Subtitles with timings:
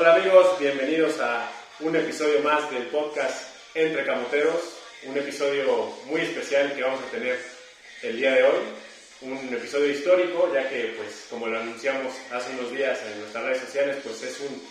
[0.00, 1.46] Hola amigos, bienvenidos a
[1.80, 4.58] un episodio más del podcast Entre Camoteros,
[5.04, 7.38] un episodio muy especial que vamos a tener
[8.00, 8.60] el día de hoy,
[9.20, 13.60] un episodio histórico, ya que pues como lo anunciamos hace unos días en nuestras redes
[13.60, 14.62] sociales, pues es un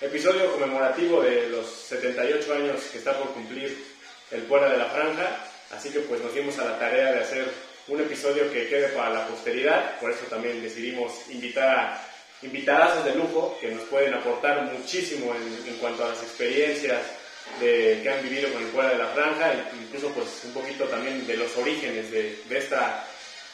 [0.00, 3.84] episodio conmemorativo de los 78 años que está por cumplir
[4.30, 5.44] el Puebla de la Franja,
[5.76, 7.48] así que pues nos dimos a la tarea de hacer
[7.88, 12.07] un episodio que quede para la posteridad, por eso también decidimos invitar a
[12.42, 17.00] invitadas de lujo que nos pueden aportar muchísimo en, en cuanto a las experiencias
[17.60, 20.84] de, que han vivido con el Puebla de la Franja, e incluso pues un poquito
[20.84, 23.04] también de los orígenes de, esta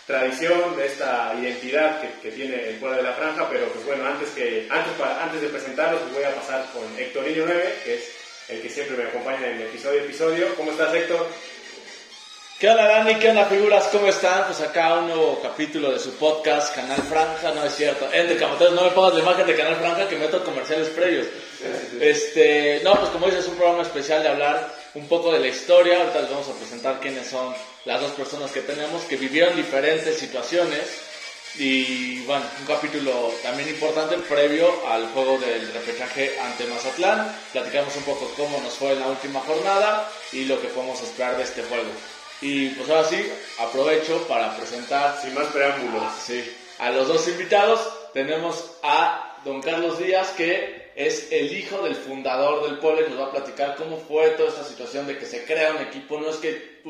[0.07, 4.31] tradición, de esta identidad que, tiene el Puebla de la Franja, pero pues bueno, antes,
[4.31, 7.95] que, antes, para, antes de presentarlos pues voy a pasar con Héctor Niño 9, que
[7.95, 8.11] es
[8.49, 10.55] el que siempre me acompaña en episodio episodio.
[10.57, 11.27] ¿Cómo estás Héctor?
[12.65, 13.17] ¿Qué onda Dani?
[13.17, 13.89] ¿Qué onda figuras?
[13.93, 14.47] ¿Cómo están?
[14.47, 18.09] Pues acá un nuevo capítulo de su podcast, Canal Franja, no es cierto.
[18.11, 21.27] Entre Camoteros, no me pongas la imagen de Canal Franja que meto comerciales previos.
[22.01, 25.49] Este, no, pues como dices, es un programa especial de hablar un poco de la
[25.49, 25.99] historia.
[25.99, 30.17] Ahorita les vamos a presentar quiénes son las dos personas que tenemos que vivieron diferentes
[30.17, 31.03] situaciones.
[31.59, 37.31] Y bueno, un capítulo también importante previo al juego del repechaje ante Mazatlán.
[37.53, 41.37] Platicamos un poco cómo nos fue en la última jornada y lo que podemos esperar
[41.37, 41.91] de este juego.
[42.41, 46.45] Y pues ahora sí, aprovecho para presentar, sin más preámbulos, sí,
[46.79, 47.81] a los dos invitados.
[48.13, 53.21] Tenemos a don Carlos Díaz, que es el hijo del fundador del pueblo y nos
[53.21, 56.21] va a platicar cómo fue toda esta situación de que se crea un equipo.
[56.21, 56.81] No es que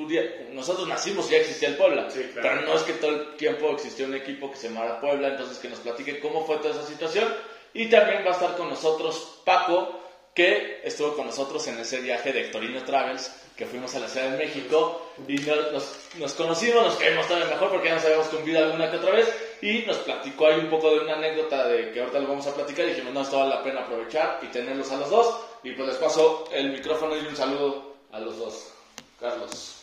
[0.52, 2.48] nosotros nacimos y ya existía el Puebla, sí, claro.
[2.48, 5.58] pero no es que todo el tiempo existió un equipo que se llamara Puebla, entonces
[5.58, 7.32] que nos platique cómo fue toda esa situación.
[7.72, 10.00] Y también va a estar con nosotros Paco,
[10.34, 14.30] que estuvo con nosotros en ese viaje de Hectorino Travels, que fuimos a la Ciudad
[14.30, 18.26] de México y nos, nos, nos conocimos, nos caímos todavía mejor porque ya nos habíamos
[18.28, 19.32] convivido alguna que otra vez
[19.62, 22.54] y nos platicó ahí un poco de una anécdota de que ahorita lo vamos a
[22.54, 25.72] platicar y dijimos, no, esto vale la pena aprovechar y tenerlos a los dos y
[25.72, 28.72] pues les paso el micrófono y un saludo a los dos.
[29.20, 29.76] Carlos.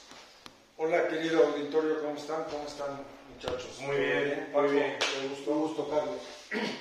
[0.78, 2.44] Hola querido auditorio, ¿cómo están?
[2.46, 3.00] ¿Cómo están
[3.34, 3.80] muchachos?
[3.80, 4.98] Muy bien, Paco, muy bien.
[5.30, 6.20] Gusto, un gusto Carlos.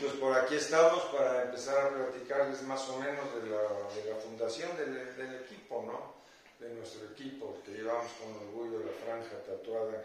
[0.00, 3.62] Pues por aquí estamos para empezar a platicarles más o menos de la,
[3.94, 6.19] de la fundación del, del equipo, ¿no?
[6.60, 10.04] De nuestro equipo, que llevamos con orgullo la franja tatuada,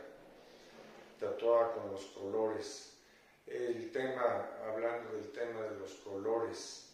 [1.20, 2.94] tatuada con los colores.
[3.46, 6.88] El tema, hablando del tema de los colores,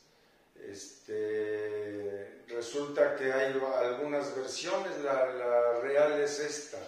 [0.60, 6.80] este, resulta que hay algunas versiones, la, la real es esta.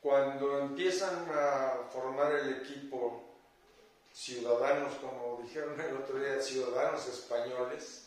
[0.00, 3.22] Cuando empiezan a formar el equipo
[4.12, 8.01] ciudadanos, como dijeron el otro día, ciudadanos españoles,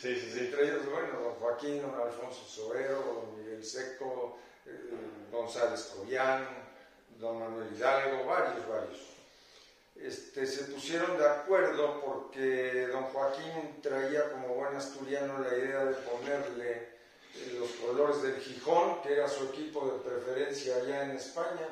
[0.00, 0.38] Sí, sí, sí.
[0.40, 4.90] entre ellos, bueno, don Joaquín, don Alfonso Sobero, don Miguel Seco, eh,
[5.32, 6.46] González Cobian,
[7.18, 8.98] don Manuel Hidalgo, varios, varios.
[9.96, 15.94] Este, se pusieron de acuerdo porque don Joaquín traía como buen asturiano la idea de
[15.94, 16.70] ponerle
[17.34, 21.66] eh, los colores del Gijón, que era su equipo de preferencia allá en España,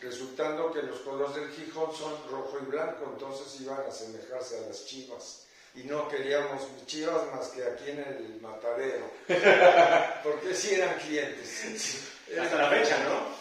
[0.00, 4.68] resultando que los colores del Gijón son rojo y blanco, entonces iban a asemejarse a
[4.68, 9.10] las chivas y no queríamos chivas más que aquí en el matadero,
[10.22, 12.02] porque sí eran clientes.
[12.40, 13.40] Hasta la fecha, ¿no?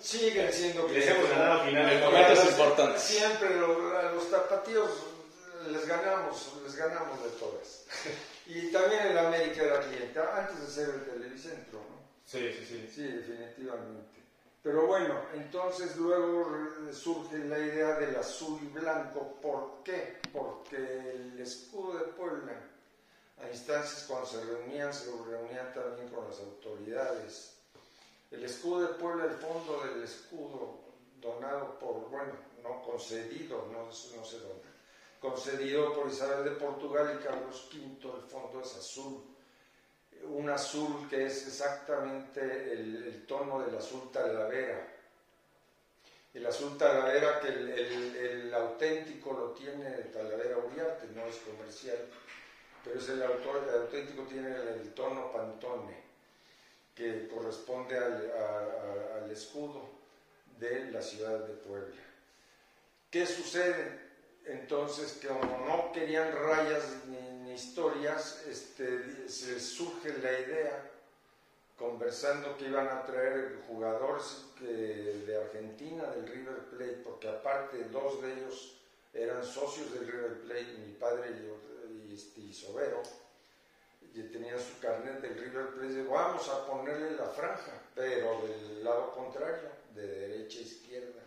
[0.00, 1.16] Siguen siendo Les clientes.
[1.16, 1.92] hemos ganado finales.
[1.94, 2.98] El momento es importante.
[2.98, 4.90] Siempre lo- a los tapatíos
[5.70, 7.84] les ganamos, les ganamos de todas.
[8.46, 12.02] Y también el América era cliente, antes de ser el Televicentro, ¿no?
[12.26, 12.90] Sí, sí, sí.
[12.94, 14.21] Sí, definitivamente.
[14.62, 16.46] Pero bueno, entonces luego
[16.92, 19.36] surge la idea del azul y blanco.
[19.42, 20.20] ¿Por qué?
[20.32, 22.52] Porque el escudo de Puebla,
[23.38, 27.56] a instancias cuando se reunían, se reunían también con las autoridades.
[28.30, 30.78] El escudo de Puebla, el fondo del escudo
[31.20, 32.32] donado por, bueno,
[32.62, 34.72] no concedido, no, no se dona,
[35.20, 39.31] concedido por Isabel de Portugal y Carlos V, el fondo es azul
[40.24, 42.40] un azul que es exactamente
[42.72, 44.88] el, el tono del azul talavera.
[46.34, 51.98] El azul talavera que el, el- el auténtico lo tiene Talavera Uriarte, no es comercial,
[52.82, 55.94] pero es el, auténtico tiene el, tono Pantone,
[56.94, 58.32] que corresponde al,
[59.22, 59.82] al escudo
[60.58, 62.00] de la ciudad de Puebla.
[63.10, 64.00] ¿Qué sucede?
[64.46, 70.90] Entonces, que como no querían rayas ni historias, este, se surge la idea,
[71.78, 78.32] conversando que iban a traer jugadores de Argentina, del River Plate, porque aparte dos de
[78.34, 78.76] ellos
[79.12, 83.02] eran socios del River Plate, mi padre y, y, este, y Sobero,
[84.14, 89.12] y tenían su carnet del River Plate, vamos a ponerle la franja, pero del lado
[89.12, 91.21] contrario, de derecha a izquierda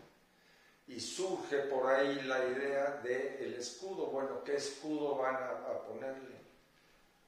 [0.88, 4.08] y surge por ahí la idea del el escudo.
[4.08, 6.36] Bueno, ¿qué escudo van a, ponerle?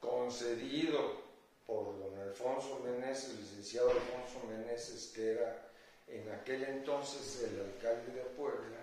[0.00, 1.26] concedido
[1.66, 5.70] por don Alfonso Meneses, licenciado Alfonso Meneses, que era
[6.06, 8.78] en aquel entonces el alcalde de Puebla,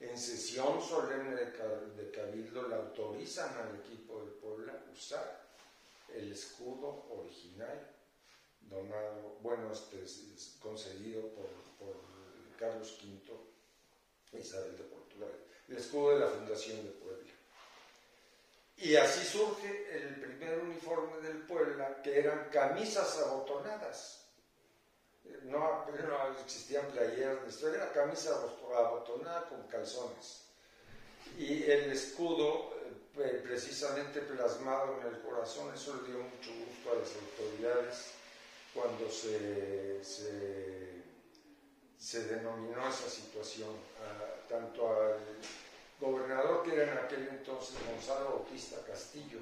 [0.00, 5.42] en sesión solemne de Cabildo le autorizan al equipo de Puebla usar
[6.14, 7.86] el escudo original
[8.62, 11.96] donado, bueno, este es concedido por, por
[12.58, 13.49] Carlos V,
[14.38, 15.32] Isabel de Portugal,
[15.68, 17.32] el escudo de la Fundación de Puebla.
[18.76, 24.20] Y así surge el primer uniforme del Puebla, que eran camisas abotonadas
[25.44, 30.44] no, no existían playeras, era camisa abotonada con calzones.
[31.38, 32.74] Y el escudo,
[33.18, 38.12] eh, precisamente plasmado en el corazón, eso le dio mucho gusto a las autoridades
[38.74, 40.00] cuando se,
[42.24, 43.70] denominó esa situación,
[44.48, 45.18] tanto al
[46.00, 49.40] gobernador que era en aquel entonces Gonzalo Bautista Castillo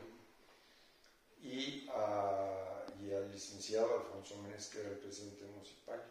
[1.41, 2.69] y a
[3.03, 6.03] y al licenciado Alfonso Méndez, que era el presidente municipal.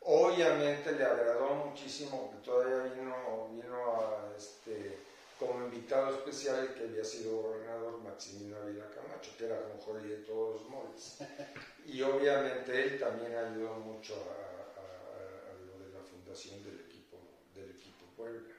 [0.00, 4.98] Obviamente le agradó muchísimo que todavía vino, vino a, este,
[5.38, 10.16] como invitado especial el que había sido gobernador Maximino Ávila Camacho, que era Jolí de
[10.18, 11.18] todos los moles.
[11.86, 14.53] Y obviamente él también ayudó mucho a,
[16.34, 17.16] del equipo,
[17.54, 18.54] del equipo Puebla,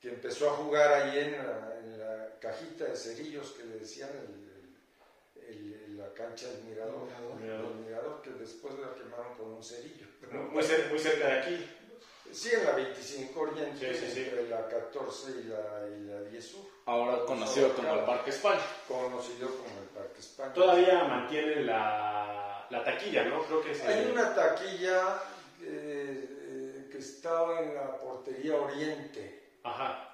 [0.00, 4.10] que empezó a jugar ahí en la, en la cajita de cerillos que le decían
[4.10, 4.52] el
[6.02, 7.08] la cancha del mirador,
[7.80, 8.22] mirador.
[8.22, 10.06] que después la quemaron con un cerillo.
[10.50, 11.68] muy, cerca, de aquí.
[12.32, 16.64] Sí, en la 25 Oriente, entre la 14 y la, y la 10 Sur.
[16.86, 18.62] Ahora conocido como el Parque España.
[18.88, 20.52] Conocido como el Parque España.
[20.54, 23.42] Todavía mantiene la, la taquilla, ¿no?
[23.42, 25.20] Creo que Hay una taquilla
[27.02, 29.58] estaba en la portería Oriente.
[29.62, 30.12] Ajá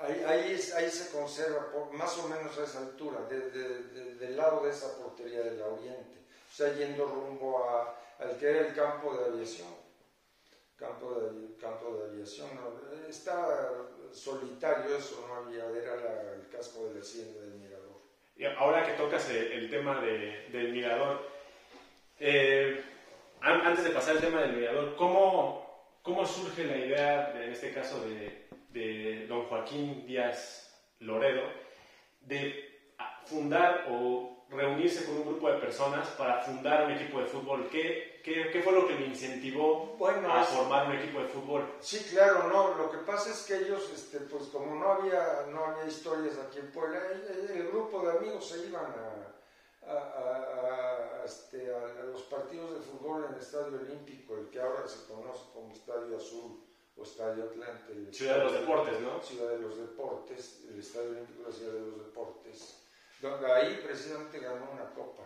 [0.00, 5.40] ahí, ahí, se conserva más o menos a esa altura, del lado de esa portería
[5.40, 6.18] del oriente,
[6.50, 9.68] o sea, yendo rumbo a, al que era el campo de aviación.
[10.76, 12.50] Campo de, campo de aviación,
[13.08, 18.00] estaba solitario eso, no había, era el casco de la hacienda del Mirador.
[18.36, 21.28] Y ahora que tocas el, tema del Mirador,
[22.20, 22.80] eh,
[23.40, 25.67] antes de pasar al tema del Mirador, ¿cómo,
[26.08, 30.64] ¿cómo surge la idea, en este caso, de, de don Joaquín Díaz
[31.00, 31.42] Loredo
[32.22, 32.94] de
[33.26, 37.68] fundar o reunirse con un grupo de personas para fundar un equipo de fútbol.
[37.70, 41.74] ¿Qué, qué, fue lo que le incentivó a formar un equipo de fútbol?
[41.80, 42.74] Sí, claro, no.
[42.74, 46.58] Lo que pasa es que ellos, este, pues como no había, no había historias aquí
[46.58, 47.00] en Puebla,
[47.54, 49.37] el, grupo de amigos se iban a,
[49.86, 55.06] a, este, a, los partidos de fútbol en el Estadio Olímpico, el que ahora se
[55.06, 56.64] conoce como Estadio Azul
[56.96, 58.12] o Estadio Atlante.
[58.12, 59.22] Ciudad de los Deportes, ¿no?
[59.22, 62.82] Ciudad de los Deportes, el Estadio Olímpico de la Ciudad de los Deportes,
[63.20, 65.24] donde ahí precisamente ganó una copa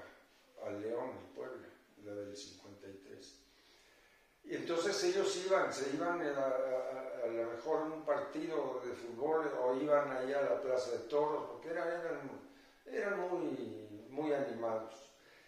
[0.65, 1.69] al León en Puebla,
[2.05, 3.43] la del 53.
[4.45, 9.77] Y entonces ellos iban, se iban a, lo mejor en un partido de fútbol o
[9.77, 11.89] iban ahí a la Plaza de Toros, porque eran,
[12.87, 14.95] eran muy, muy animados.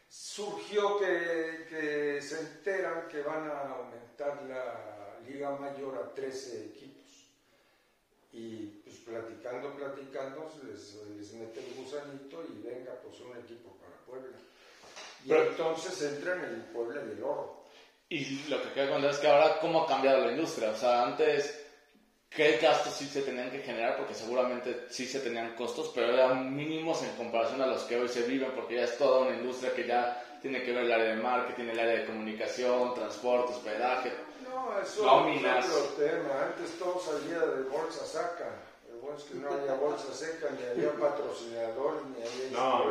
[0.08, 7.04] Surgió que, que se enteran que van a aumentar la Liga Mayor a 13 equipos.
[8.32, 13.96] Y pues platicando, platicando, les, les mete el gusanito y venga, pues un equipo para
[14.04, 14.36] Puebla.
[15.24, 17.64] Y entonces entran en el Puebla y el Oro.
[18.08, 20.70] Y lo que queda cuando es que ahora, ¿cómo ha cambiado la industria?
[20.70, 21.63] O sea, antes
[22.34, 26.54] qué gastos sí se tenían que generar, porque seguramente sí se tenían costos, pero eran
[26.54, 29.72] mínimos en comparación a los que hoy se viven, porque ya es toda una industria
[29.74, 34.12] que ya tiene que ver el área de marketing, el área de comunicación, transporte, hospedaje.
[34.42, 36.42] No, eso es otro tema.
[36.42, 38.50] Antes todo salía de bolsa saca.
[38.88, 42.84] El bueno es que no había bolsa seca, ni había patrocinador, ni había no,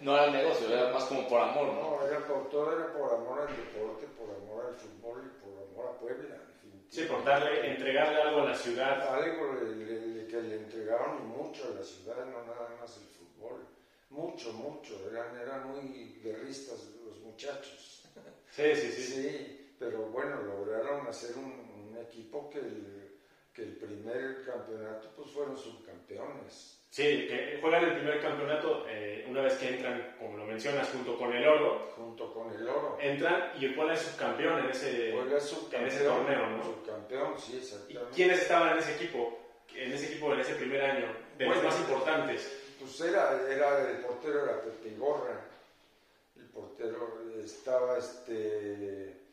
[0.00, 1.80] No era negocio, era más como por amor, ¿no?
[1.80, 5.52] No, era por, todo era por amor al deporte, por amor al fútbol y por
[5.52, 6.36] amor a Puebla.
[6.94, 9.12] Sí, por darle, entregarle algo a la ciudad.
[9.12, 13.66] Algo que le entregaron mucho a la ciudad, no nada más el fútbol.
[14.10, 15.10] Mucho, mucho.
[15.10, 18.04] Eran, eran muy guerristas los muchachos.
[18.48, 19.02] Sí, sí, sí.
[19.02, 23.18] Sí, pero bueno, lograron hacer un, equipo que el,
[23.52, 26.83] que el primer campeonato pues fueron subcampeones.
[26.94, 31.18] Sí, que juegan el primer campeonato eh, una vez que entran, como lo mencionas, junto
[31.18, 31.90] con el oro.
[31.96, 32.96] Junto con el oro.
[33.00, 36.62] Entran y Puebla es subcampeón en ese, en ese torneo, ¿no?
[36.62, 38.12] Subcampeón, sí, exactamente.
[38.12, 39.36] ¿Y quiénes estaban en ese equipo?
[39.74, 42.62] En ese equipo en ese primer año, de los más importantes.
[42.78, 45.44] Pues era, era el portero era Pepe Gorra.
[46.36, 49.23] El portero estaba este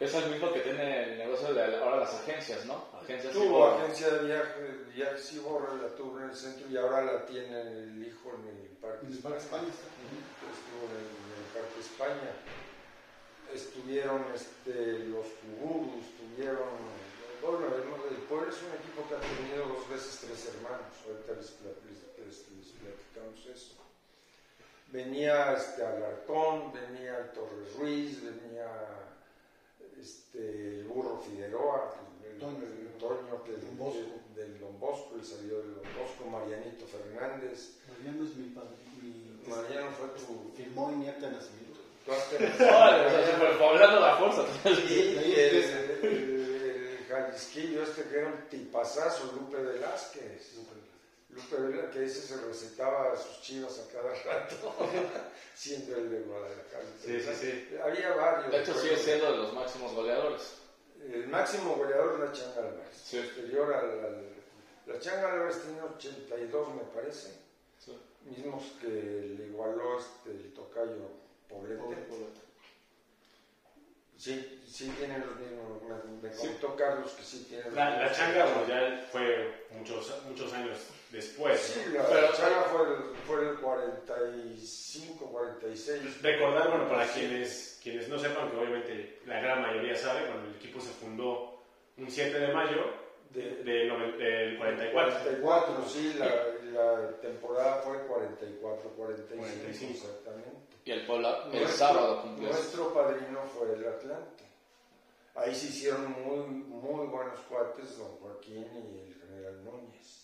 [0.00, 2.88] es el mismo que tiene el negocio de ahora las agencias, ¿no?
[3.02, 4.60] Agencias Tuvo agencia de viaje,
[4.94, 8.68] viajes Iborra, la tuvo en el centro y ahora la tiene el hijo en el
[8.80, 9.56] Parque En España está.
[9.58, 12.32] Estuvo en el, en el Parque España.
[13.52, 17.00] Estuvieron este, los Kuburus, estuvieron.
[17.42, 20.94] Bueno, el, el Puebla es un equipo que ha tenido dos veces tres hermanos.
[21.06, 23.74] Ahorita les, les- les- les platicamos eso.
[24.88, 28.66] Venía este, Alarcón, venía Torres Ruiz, venía
[30.00, 32.58] este, el burro Figueroa, el, el- Toño.
[32.64, 33.98] el Toño, que Don Bosco.
[34.34, 37.76] del Don Bosco, y salió del Don Bosco, Marianito Fernández.
[37.88, 38.70] Mariano es mi padre.
[39.02, 40.52] Mi, Mariano fue tu.
[40.56, 41.80] firmó mi acta de nacimiento.
[42.06, 44.44] tu acta- Órale, o sea, super poblando la fuerza.
[44.64, 50.54] El, el, el Jalisquillo este que era un tipazazo, Lupe Velázquez.
[50.56, 50.79] Lupe
[51.50, 54.74] Velázquez, que ese se recetaba a sus chivas a cada rato,
[55.54, 56.84] siendo el de Guadalajara.
[57.04, 57.76] Sí, sí, sí.
[57.82, 58.50] Había varios.
[58.50, 60.54] De hecho, sigue siendo de los máximos goleadores.
[61.00, 62.96] El máximo goleador es la Changa Álvarez.
[63.02, 63.18] Sí.
[63.18, 64.30] Posterior al, al-
[64.86, 67.28] La Changa Álvarez tiene 82, me parece.
[67.78, 67.98] Sí.
[68.24, 71.08] Mismos que le igualó este, el tocayo
[71.48, 72.06] Poblete.
[74.18, 75.82] Sí, sí tienen los mismos.
[76.22, 76.46] Me, me Sí.
[76.48, 78.16] contó Carlos que sí tienen los La, la mismos.
[78.18, 80.78] changa bueno, ya fue muchos, muchos años
[81.10, 81.60] después.
[81.60, 81.94] Sí, ¿no?
[82.02, 86.22] la Pero- changa fue el, fue el 45, 46.
[86.22, 90.56] Recordar, bueno, para quienes, quienes no sepan, que obviamente la gran mayoría sabe, cuando el
[90.56, 91.58] equipo se fundó
[91.96, 92.76] un 7 de mayo
[93.30, 95.12] De- de noven- del 44.
[95.22, 96.26] 44, sí, la,
[96.72, 99.92] la temporada fue 44, 45, 45.
[99.94, 100.50] exactamente.
[100.84, 102.48] Y el Puebla el Nuestro- sábado cumplió.
[102.48, 104.44] Nuestro padrino fue el Atlante.
[105.36, 110.19] Ahí se hicieron muy, muy buenos cuates, don Joaquín y el general Núñez.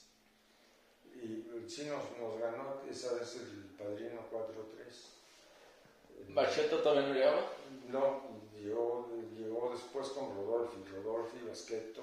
[1.23, 2.03] Y eh, sí nos,
[2.39, 6.35] ganó esa vez el padrino 4-3.
[6.35, 7.53] ¿Bacheta todavía no llegaba?
[7.89, 8.23] No,
[8.59, 12.03] llegó, llegó después con Rodolfi, Rodolfi, Basqueto,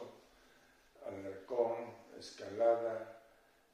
[1.06, 3.23] Alarcón, Escalada,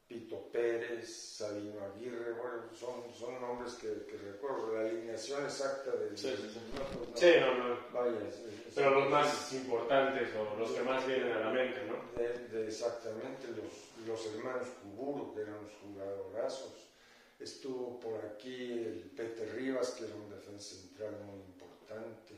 [0.09, 6.17] Pito Pérez, Sabino Aguirre, bueno, son, son nombres que, que recuerdo, la alineación exacta de...
[6.17, 6.59] Sí, sí, sí.
[6.73, 7.15] no, pues no.
[7.15, 7.77] Sí, no, no.
[7.93, 11.85] Vaya, es- es- Pero los más importantes o los que más vienen a la mente,
[11.85, 12.19] ¿no?
[12.19, 16.73] de, de exactamente los, los hermanos Kuburu, que eran los jugadorazos.
[17.39, 22.33] Estuvo por aquí el Pete Rivas, que era un defensa central muy importante.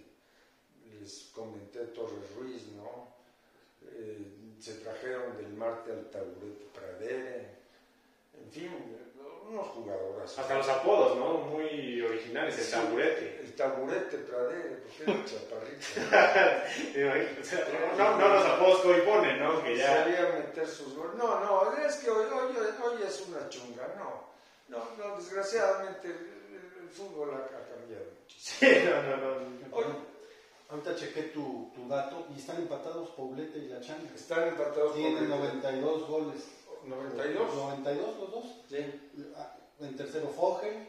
[1.00, 3.16] Les comenté Torres Ruiz, ¿no?
[3.84, 7.61] Eh, se trajeron del Marte al Taburete Pradere.
[8.46, 8.98] En fin,
[9.50, 10.40] unos jugadorazos.
[10.40, 11.34] Hasta los apodos, ¿no?
[11.40, 13.40] Muy originales, el Sí, taburete.
[13.44, 15.86] El Taburete Pradere, porque era chaparrito.
[17.98, 19.62] No, no los apodos que hoy ponen, ¿no?
[19.64, 20.04] Que ya...
[20.04, 21.16] Salía a meter sus goles.
[21.18, 24.32] No, no, es que hoy, hoy, hoy es una chunga, no.
[24.70, 28.22] No, no desgraciadamente el, el fútbol ha, ha cambiado muchísimo.
[28.42, 29.76] Sí, no, no, no.
[29.76, 29.86] Hoy
[30.70, 34.10] Ahorita chequé tu, tu dato y están empatados Poblete y La Changa.
[34.16, 36.48] están empatados Tienen por 92 goles.
[36.86, 37.56] 92.
[37.56, 38.46] 92 los dos.
[38.70, 38.78] Sí,
[39.36, 40.88] Ah, En tercero Fogel,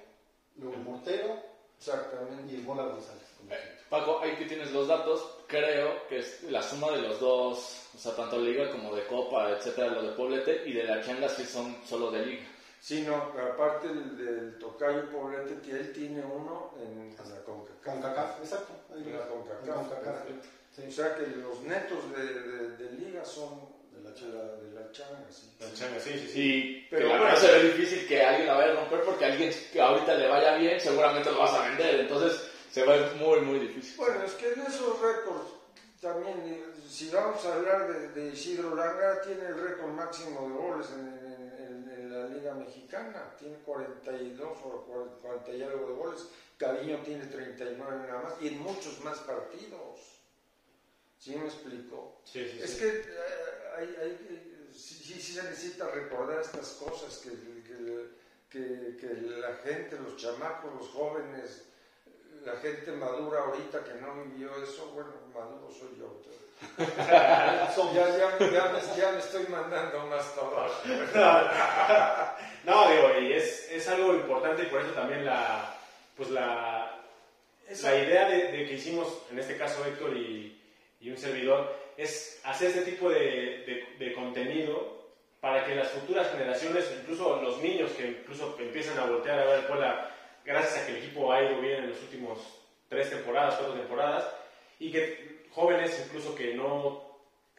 [0.56, 1.36] luego Mortero
[1.78, 2.52] exactamente.
[2.52, 3.22] y el Bola González.
[3.50, 3.56] Eh.
[3.90, 7.98] Paco, ahí que tienes los datos, creo que es la suma de los dos, o
[7.98, 11.44] sea, tanto Liga como de Copa, etcétera, lo de Poblete y de la Changa sí
[11.44, 12.44] son solo de Liga.
[12.80, 17.84] Sí, no, aparte del, del tocayo Poblete, que él tiene uno en la CONCACAF.
[17.84, 18.72] Con CACAF, exacto.
[18.94, 19.74] En la CONCACAF.
[19.74, 20.90] CONCACAF, O sí.
[20.92, 23.71] sea que los netos de, de, de liga son
[24.02, 25.52] la la, de la changa, sí.
[25.60, 26.40] La changa, sí, sí, sí.
[26.40, 27.36] Y Pero bueno.
[27.36, 30.54] se ve difícil que alguien la vaya a romper porque alguien que ahorita le vaya
[30.56, 32.00] bien, seguramente lo vas a vender.
[32.00, 32.40] Entonces
[32.70, 33.96] se ve muy, muy difícil.
[33.96, 35.48] Bueno, es que en esos récords
[36.00, 40.54] también, eh, si vamos a hablar de, de Isidro Langa, tiene el récord máximo de
[40.54, 41.52] goles en, en-
[41.86, 46.26] en- en la Liga Mexicana, tiene 42 o 40 y algo de goles,
[46.58, 50.00] Cariño tiene 39 nada más, y en muchos más partidos.
[51.22, 52.16] ¿Sí me explico?
[52.24, 52.78] Sí, sí, Es sí.
[52.80, 53.04] que eh,
[53.78, 57.30] hay, hay que- sí, se necesita recordar estas cosas, que,
[57.62, 58.08] que-
[58.50, 61.62] que- que la gente, los chamacos, los jóvenes,
[62.44, 66.20] la gente madura ahorita que no vivió eso, bueno, maduro soy yo.
[66.78, 70.82] ya, ya, ya me, ya me estoy mandando más trabajo.
[72.64, 75.74] No, digo, y es, es algo importante y por eso también la,
[76.16, 77.00] pues la,
[77.82, 80.51] la idea de, de que hicimos, en este caso Héctor y,
[81.02, 85.02] y un servidor, es hacer este tipo de, de- de contenido
[85.40, 89.58] para que las futuras generaciones, incluso los niños que incluso empiezan a voltear a ver
[89.60, 90.08] el Puebla,
[90.44, 92.38] gracias a que el equipo ha ido bien en los últimos
[92.88, 94.24] tres temporadas, cuatro temporadas,
[94.78, 97.02] y que jóvenes incluso que no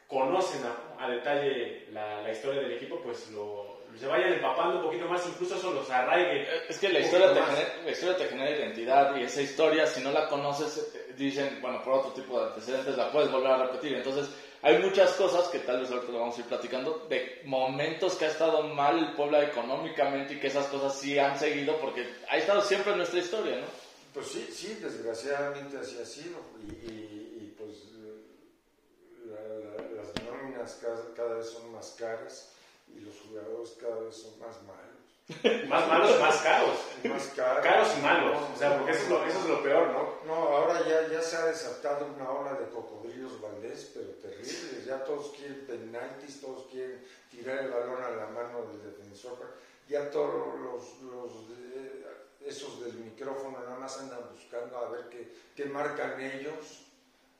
[0.06, 4.84] conocen a, a detalle la, la historia del equipo, pues lo, se vayan empapando un
[4.84, 6.46] poquito más, incluso eso los arraigue.
[6.68, 10.02] Es que la historia, te genera, la historia te genera identidad y esa historia, si
[10.02, 13.66] no la conoces, eh, dicen, bueno, por otro tipo de antecedentes la puedes volver a
[13.66, 13.94] repetir.
[13.94, 14.28] Entonces,
[14.62, 18.24] hay muchas cosas que tal vez ahorita lo vamos a ir platicando, de momentos que
[18.24, 22.36] ha estado mal el Puebla económicamente y que esas cosas sí han seguido porque ha
[22.38, 23.66] estado siempre en nuestra historia, ¿no?
[24.14, 26.38] Pues sí, sí, desgraciadamente así ha sido.
[26.66, 27.70] Y, y- y, pues
[29.26, 32.53] la- la- las nóminas cada, cada vez son más caras
[32.96, 34.94] y los jugadores cada vez son más malos.
[35.68, 36.78] Más malos más caros.
[37.04, 37.64] Más caros.
[37.64, 38.36] Caros y malos.
[38.54, 40.14] O sea, porque eso es lo, eso es lo peor, ¿no?
[40.26, 44.84] No, ahora ya, ya se ha desatado una ola de cocodrilos Valdés, pero terribles.
[44.84, 49.38] Ya todos quieren penaltis, todos quieren tirar el balón a la mano del defensor.
[49.88, 50.82] Ya todos los,
[52.44, 56.84] esos del micrófono nada más andan buscando a ver qué, qué marcan ellos.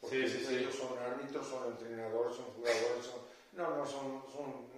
[0.00, 0.56] Porque Sí, sí, sí.
[0.56, 3.20] ellos son árbitros, son entrenadores, son jugadores, son...
[3.52, 4.22] No, no, son...
[4.32, 4.73] son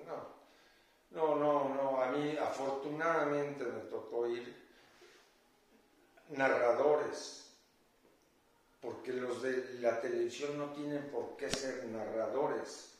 [1.16, 1.34] no.
[1.34, 4.54] No, no, a mí afortunadamente me tocó ir
[6.30, 7.50] narradores,
[8.80, 12.92] porque los de la televisión no tienen por qué ser narradores.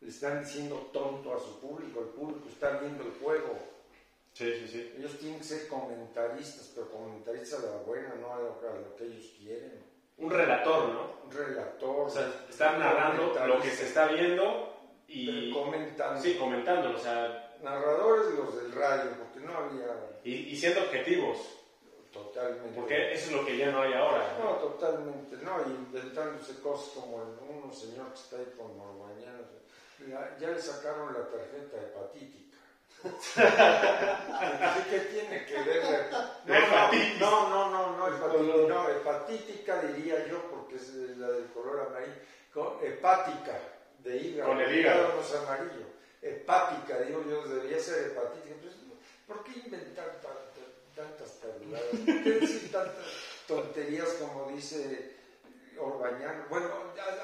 [0.00, 3.58] Le están diciendo tonto a su público, el público está viendo el juego.
[4.34, 4.94] Sí, sí, sí.
[4.98, 8.96] Ellos tienen que ser comentaristas, pero comentaristas de la buena, no a lo, a lo
[8.96, 9.82] que ellos quieren.
[10.18, 11.12] Un relator, ¿no?
[11.24, 12.06] Un relator.
[12.06, 14.76] O sea, estar narrando lo que se está viendo
[15.08, 15.52] y...
[15.52, 16.20] comentando.
[16.20, 19.86] Sí, comentándolo, o sea, Narradores los del radio, porque no había
[20.22, 21.38] y, y siendo objetivos,
[22.12, 22.78] totalmente.
[22.78, 24.36] porque eso es lo que ya no hay ahora.
[24.38, 29.38] No, totalmente, no, y inventándose cosas como el uno señor que está ahí con Morbañano,
[30.06, 32.58] ya, ya le sacaron la tarjeta hepatítica.
[33.02, 36.10] ¿Qué, qué tiene que ver?
[36.46, 37.20] La hepatitis.
[37.20, 42.14] No, no, no, no, hepatitis, no, hepatítica diría yo, porque es la del color amarillo,
[42.52, 43.58] con- hepática,
[43.98, 44.50] de hígado.
[44.50, 45.08] Con el hígado.
[45.14, 45.94] no amarillo.
[46.24, 48.54] Hepática, digo yo, debería ser hepatítica.
[48.62, 48.74] Pues,
[49.26, 51.86] ¿Por qué inventar tan- tantas tabuladas?
[51.90, 53.04] ¿Por qué decir tantas
[53.46, 55.12] tonterías como dice
[55.78, 56.44] Orbañano?
[56.48, 56.68] Bueno,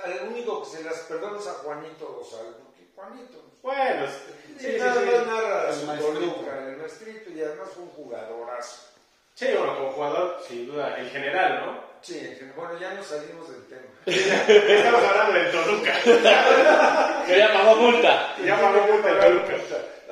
[0.04, 4.72] al único que se las perdona es a Juanito Dosal, porque Juanito Bueno, sí, sí,
[4.72, 5.06] sí, nada sí.
[5.06, 8.86] más narra El su el maestrito, y además fue un jugadorazo.
[9.34, 11.89] Sí, bueno, como jugador, sin duda, en general, ¿no?
[12.02, 13.82] Sí, bueno, ya nos salimos del tema.
[14.06, 15.92] Estamos hablando del Toluca.
[17.26, 18.34] Que ya pagó multa.
[18.44, 19.54] Ya pagó multa el Toluca.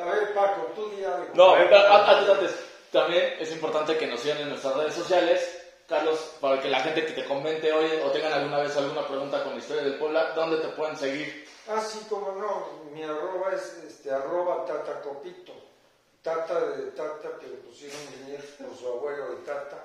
[0.01, 1.27] A ver, Paco, tú di algo.
[1.35, 2.55] No, pero a- antes, antes,
[2.93, 5.55] también es importante que nos sigan en nuestras redes sociales.
[5.89, 9.43] Carlos, para que la gente que te comente hoy o tengan alguna vez alguna pregunta
[9.43, 11.49] con la historia del Puebla, ¿dónde te pueden seguir?
[11.67, 15.53] Ah, sí, como no, mi arroba es este, arroba tatacopito.
[16.23, 19.83] Tata de tata que le pusieron mi nieto por su abuelo de tata.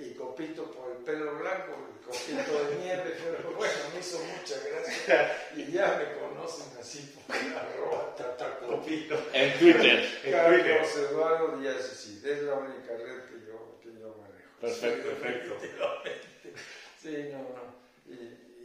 [0.00, 4.54] Y copito por el pelo blanco, el copito de nieve, pero bueno, me hizo mucha
[4.68, 5.48] gracia.
[5.56, 9.16] Y ya me conocen así por arroba tatacopito.
[9.32, 10.08] En Twitter.
[10.30, 10.96] Carlos.
[10.96, 14.50] Eduardo Díaz, sí, es la única red que yo, que yo manejo.
[14.60, 15.56] Perfecto, perfecto.
[17.02, 17.78] Sí, no, no.
[18.06, 18.14] Y,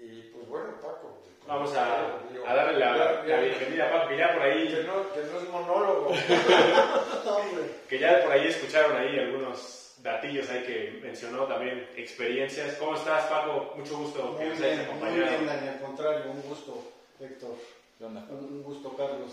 [0.05, 1.19] y pues bueno, Paco.
[1.47, 4.41] Vamos a, digo, a darle la, ya- ya- la bienvenida a Paco, que ya por
[4.43, 6.13] Que ahí, no, que no es monólogo.
[7.89, 12.75] que ya por ahí escucharon ahí algunos datillos ahí que mencionó también, experiencias.
[12.75, 13.73] ¿Cómo estás, Paco?
[13.77, 15.39] Mucho gusto que Muy nos hayas bien, muy acompañado.
[15.39, 17.55] bien, al contrario, un gusto, Héctor.
[17.97, 18.27] ¿Qué onda?
[18.29, 19.31] Un un gusto, Carlos.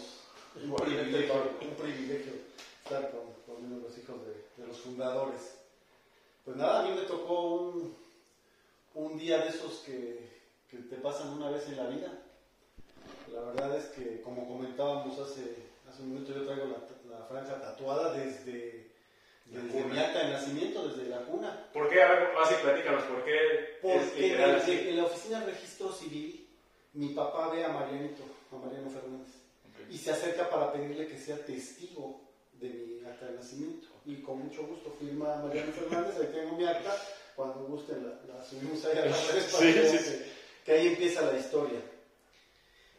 [0.56, 2.32] Un privilegio, un privilegio
[2.84, 5.56] estar con, con uno de los hijos de, de los fundadores.
[6.44, 7.96] Pues nada, a mí me tocó un,
[8.94, 10.28] un día de esos que,
[10.70, 12.12] que te pasan una vez en la vida.
[13.32, 15.54] La verdad es que, como comentábamos hace,
[15.88, 18.89] hace un minuto, yo traigo la, la franja tatuada desde,
[19.50, 21.66] desde mi acta de nacimiento, desde la cuna.
[21.72, 22.02] ¿Por qué?
[22.02, 26.48] A ver, así platícanos, ¿por qué Porque en la oficina de registro civil,
[26.92, 29.34] mi papá ve a Marianito, a Mariano Fernández,
[29.90, 32.20] y se acerca para pedirle que sea testigo
[32.52, 33.88] de mi acta de nacimiento.
[34.06, 36.94] Y con mucho gusto firma Mariano Fernández, ahí tengo mi acta,
[37.34, 40.86] cuando gusten la, la subimos ahí a las para Sí, que, sí, que- que ahí
[40.88, 41.80] empieza la historia.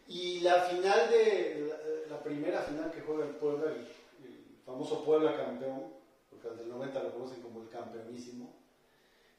[0.08, 1.66] Y la final de,
[2.10, 3.78] la, la primera final que juega el Puebla, el,
[4.26, 5.94] el famoso Puebla campeón,
[6.42, 8.54] porque desde el 90 lo conocen como el campeonísimo,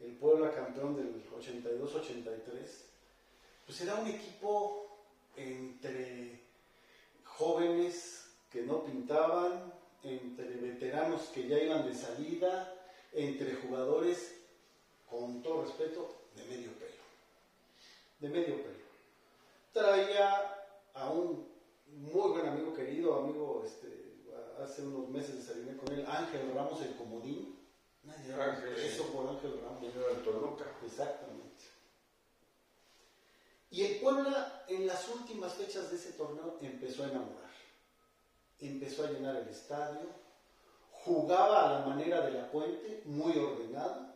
[0.01, 2.45] el Puebla campeón del 82-83,
[3.67, 4.87] pues era un equipo
[5.37, 6.41] entre
[7.25, 12.75] jóvenes que no pintaban, entre veteranos que ya iban de salida,
[13.13, 14.41] entre jugadores,
[15.09, 17.03] con todo respeto, de medio pelo.
[18.21, 18.83] De medio pelo.
[19.73, 21.49] Traía a un
[21.87, 24.02] muy buen amigo querido, amigo, este,
[24.61, 27.59] hace unos meses desayuné con él, Ángel Ramos el Comodín.
[28.05, 29.81] Nadie Ángel, eso por Ángel Ramos.
[29.81, 30.65] Vino del Toluca.
[30.85, 31.65] Exactamente.
[33.71, 37.51] Y el Puebla en las últimas fechas de ese torneo empezó a enamorar.
[38.59, 40.09] Empezó a llenar el estadio,
[40.91, 44.13] jugaba a la manera de la puente, muy ordenado,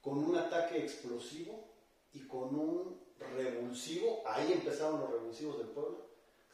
[0.00, 1.62] con un ataque explosivo
[2.12, 3.00] y con un
[3.36, 6.06] revulsivo, ahí empezaron los revulsivos del pueblo,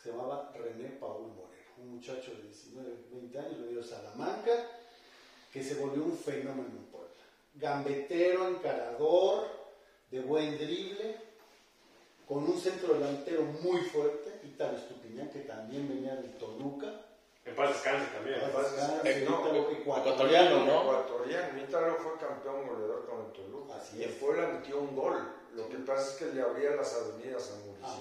[0.03, 4.53] se llamaba René Paul Moreno, un muchacho de 19, 20 años, venido de Salamanca,
[5.53, 7.09] que se volvió un fenómeno en Puebla.
[7.55, 9.47] Gambetero, encarador,
[10.11, 11.17] de buen drible,
[12.27, 16.87] con un centro delantero muy fuerte, Ítalo Estupiñán, que también venía del Toluca.
[17.45, 18.37] En paz descanse también.
[18.37, 20.83] En paz paz descanse, Eh, no, Ítalo ecuatoriano, ¿no?
[20.83, 21.63] Ecuatoriano.
[21.63, 23.77] Ítalo fue campeón goleador con el Toluca.
[23.77, 24.13] Así y en.
[24.15, 25.19] Puebla metió un gol.
[25.55, 27.55] Lo que pasa es que le abría las avenidas a
[27.87, 27.97] Ah,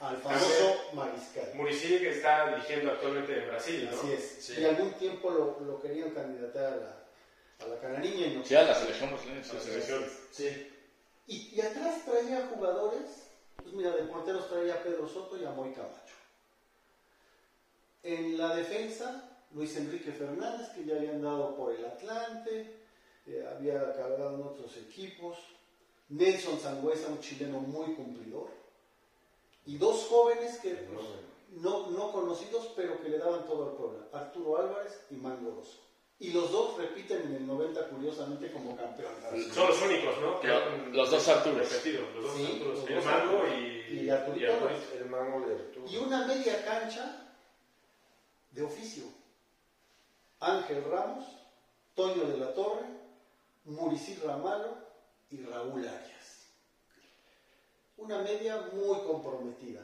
[0.00, 1.54] sí, al famoso Mariscal.
[1.54, 3.98] Muricy que está dirigiendo actualmente en Brasil, ¿no?
[3.98, 4.36] Así es.
[4.40, 4.60] Sí.
[4.60, 8.44] Y algún tiempo lo, lo querían candidatar a la, a la canariña y no.
[8.44, 9.40] Sí, a la selección brasileña.
[9.52, 10.04] La selección.
[10.30, 10.72] Sí.
[11.26, 15.50] Y, y atrás traía jugadores, pues mira, de porteros traía a Pedro Soto y a
[15.50, 16.14] Moy Camacho.
[18.02, 22.66] En la defensa, Luis Enrique Fernández, que ya habían dado por el Atlante,
[23.26, 25.36] eh, había cargado en otros equipos.
[26.08, 28.48] Nelson Sangüesa, un chileno muy cumplidor.
[29.68, 31.06] Y dos jóvenes que pues,
[31.62, 34.08] no, no conocidos, pero que le daban todo al pueblo.
[34.14, 35.80] Arturo Álvarez y Mango Rosso.
[36.20, 39.52] Y los dos repiten en el 90 curiosamente como campeones.
[39.54, 40.40] Son los únicos, ¿no?
[40.40, 40.48] Que
[40.90, 41.58] los dos Arturos.
[41.70, 42.78] repetido, Los dos Sí, Arturos.
[42.78, 44.46] los El dos Mango y, Y Arturito.
[44.46, 44.94] y Arturito.
[44.94, 45.86] El mango de Arturo.
[45.86, 47.28] Y una media cancha
[48.50, 49.04] de oficio.
[50.40, 51.24] Ángel Ramos,
[51.94, 52.86] Toño de la Torre,
[53.66, 54.76] Muricy Ramalo
[55.30, 56.17] y Raúl Arias.
[57.98, 59.82] Una media muy comprometida.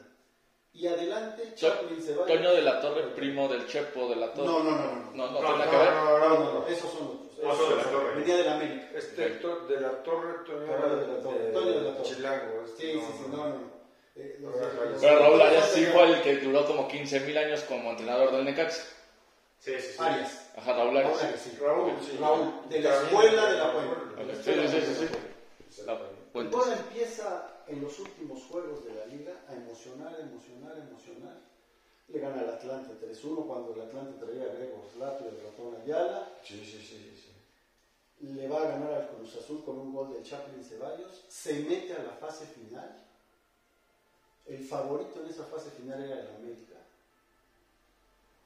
[0.73, 2.27] Y adelante, Chaplin Ceballos.
[2.27, 4.47] Toño de la Torre, primo del Chepo de la Torre.
[4.47, 5.11] No, no, no, no.
[5.13, 7.25] No, no, No, no, no, No, no, no, esos son otros.
[7.43, 8.15] Oso de la Torre.
[8.15, 8.89] Venía de la América.
[8.93, 12.03] Este de la Torre, Toño de la Torre, Toño de la Torre.
[12.03, 12.61] Chilango.
[12.65, 13.49] Este, Sí, sí, sí, no, no.
[13.49, 13.75] no.
[14.17, 14.39] Eh,
[15.01, 18.83] Pero Raúl Arias sí fue el que duró como 15.000 años como entrenador del Necaxa.
[19.59, 19.95] Sí, sí, sí.
[19.99, 20.51] Arias.
[20.57, 21.59] Ajá, Raúl Arias.
[21.59, 21.89] Raúl.
[21.89, 22.17] Raúl, sí.
[22.19, 24.33] Raúl, de la escuela de la Puebla.
[24.43, 25.07] Sí, sí, sí, sí,
[25.69, 25.81] sí.
[25.85, 25.99] La.
[26.33, 31.37] Puebla empieza en los últimos juegos de la liga a emocionar, emocionar, emocionar.
[32.07, 35.81] Le gana al Atlante 3-1 cuando el Atlante traía a Gregor Slato y el ratón
[35.81, 36.31] Ayala.
[36.43, 37.31] Sí, sí, sí, sí.
[38.27, 41.25] Le va a ganar al Cruz Azul con un gol del Chaplin Ceballos.
[41.27, 43.03] Se mete a la fase final.
[44.45, 46.75] El favorito en esa fase final era el América.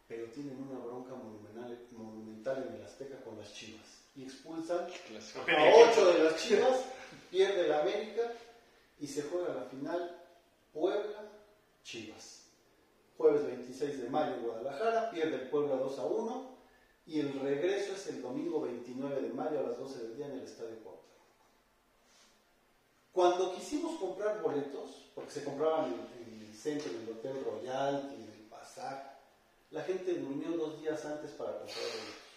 [0.08, 3.86] Pero tienen una bronca monumental, monumental en el Azteca con las Chivas.
[4.16, 6.86] Y expulsan a 8 de las Chivas,
[7.30, 8.24] pierde el América
[9.00, 10.20] y se juega la final
[10.74, 12.46] Puebla-Chivas.
[13.18, 16.50] Jueves 26 de mayo en Guadalajara, pierde el Puebla 2 a 1
[17.06, 20.34] y el regreso es el domingo 29 de mayo a las 12 del día en
[20.34, 21.10] el Estadio Cuauhtémoc.
[23.12, 28.22] Cuando quisimos comprar boletos, porque se compraban en, el centro, en el Hotel Royal, en
[28.22, 29.10] el pasaje,
[29.72, 32.29] la gente durmió dos días antes para comprar boletos.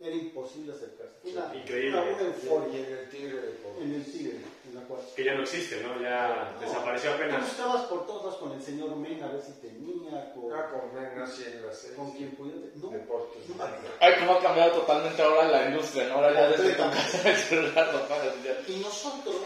[0.00, 1.14] Era imposible acercarse.
[1.24, 1.98] Una, Increíble.
[2.00, 3.84] una, euforia en el Tigre de Puebla.
[3.84, 4.36] en el Tigre,
[4.68, 5.00] en la cual.
[5.14, 6.00] Que ya no existe, ¿no?
[6.02, 6.60] Ya No.
[6.60, 7.42] desapareció Tú apenas.
[7.48, 10.92] buscabas por todos lados con el señor Mena a ver si tenía, con, Ah, con
[10.94, 11.96] Mena, sí, en la serie.
[11.96, 12.58] con quien pudiera.
[12.74, 13.48] No, Deportes.
[13.48, 13.64] no.
[14.00, 16.14] Ay, cómo ha cambiado totalmente ahora la industria, ¿no?
[16.16, 18.58] Ahora ya desde tu casa el celular lo pagas ya.
[18.66, 19.36] Y nosotros,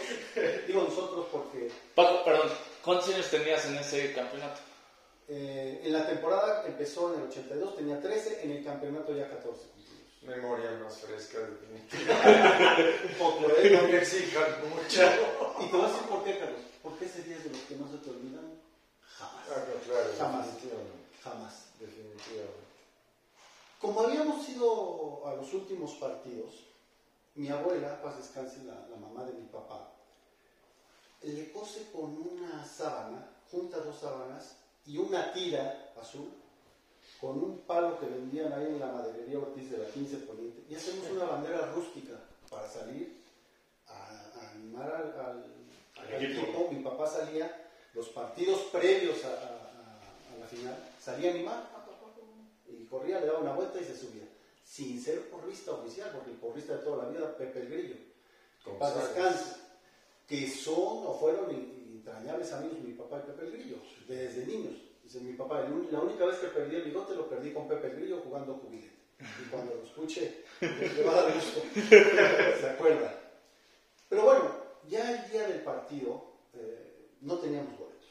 [0.67, 2.49] digo nosotros porque Paco, perdón,
[2.83, 4.59] ¿cuántos años tenías en ese campeonato?
[5.31, 9.67] eh, en la temporada empezó en el 82, tenía 13, en el campeonato ya 14.
[10.21, 13.07] Memoria más fresca, definitivamente.
[13.07, 13.69] Un poco, ¿eh?
[13.71, 15.01] No me exijan mucho.
[15.61, 16.61] Y te voy a decir por qué, Carlos.
[16.83, 18.59] Porque ese día es de los que no se te olvidan
[19.01, 19.45] jamás.
[19.49, 20.45] Ah, no, claro, Jamás.
[20.45, 21.05] definitivamente.
[21.23, 21.65] Jamás.
[21.79, 22.69] Definitivamente.
[23.79, 26.65] Como habíamos ido a los últimos partidos,
[27.35, 29.89] mi abuela, paz descanse, la, la mamá de mi papá,
[31.21, 36.29] le cose con una sábana, junta dos sábanas y una tira azul,
[37.19, 40.75] con un palo que vendían ahí en la maderería Ortiz de la 15 Poniente, y
[40.75, 42.13] hacemos una bandera rústica
[42.49, 43.21] para salir
[43.87, 45.45] a, a animar al, al-
[45.97, 46.41] al Al equipo.
[46.43, 46.69] equipo.
[46.71, 51.79] Mi papá salía, los partidos previos a, a- a- a la final, salía a animar,
[52.67, 54.23] y corría, le daba una vuelta y se subía.
[54.63, 57.95] Sin ser porrista oficial, porque el porrista de toda la vida, Pepe el Grillo,
[58.63, 59.55] que paz descanse,
[60.27, 63.77] que son o fueron en- entrañables amigos mi papá y Pepe el Grillo,
[64.07, 64.73] desde niños.
[65.09, 67.95] Dice mi papá, la única vez que perdí el bigote lo perdí con Pepe el
[67.95, 68.93] Grillo jugando jubilete.
[69.19, 71.61] Y cuando lo escuche, le va a dar gusto.
[71.89, 73.19] ¿Se acuerda?
[74.07, 74.51] Pero bueno,
[74.87, 78.05] ya el día del partido eh, no teníamos boletos.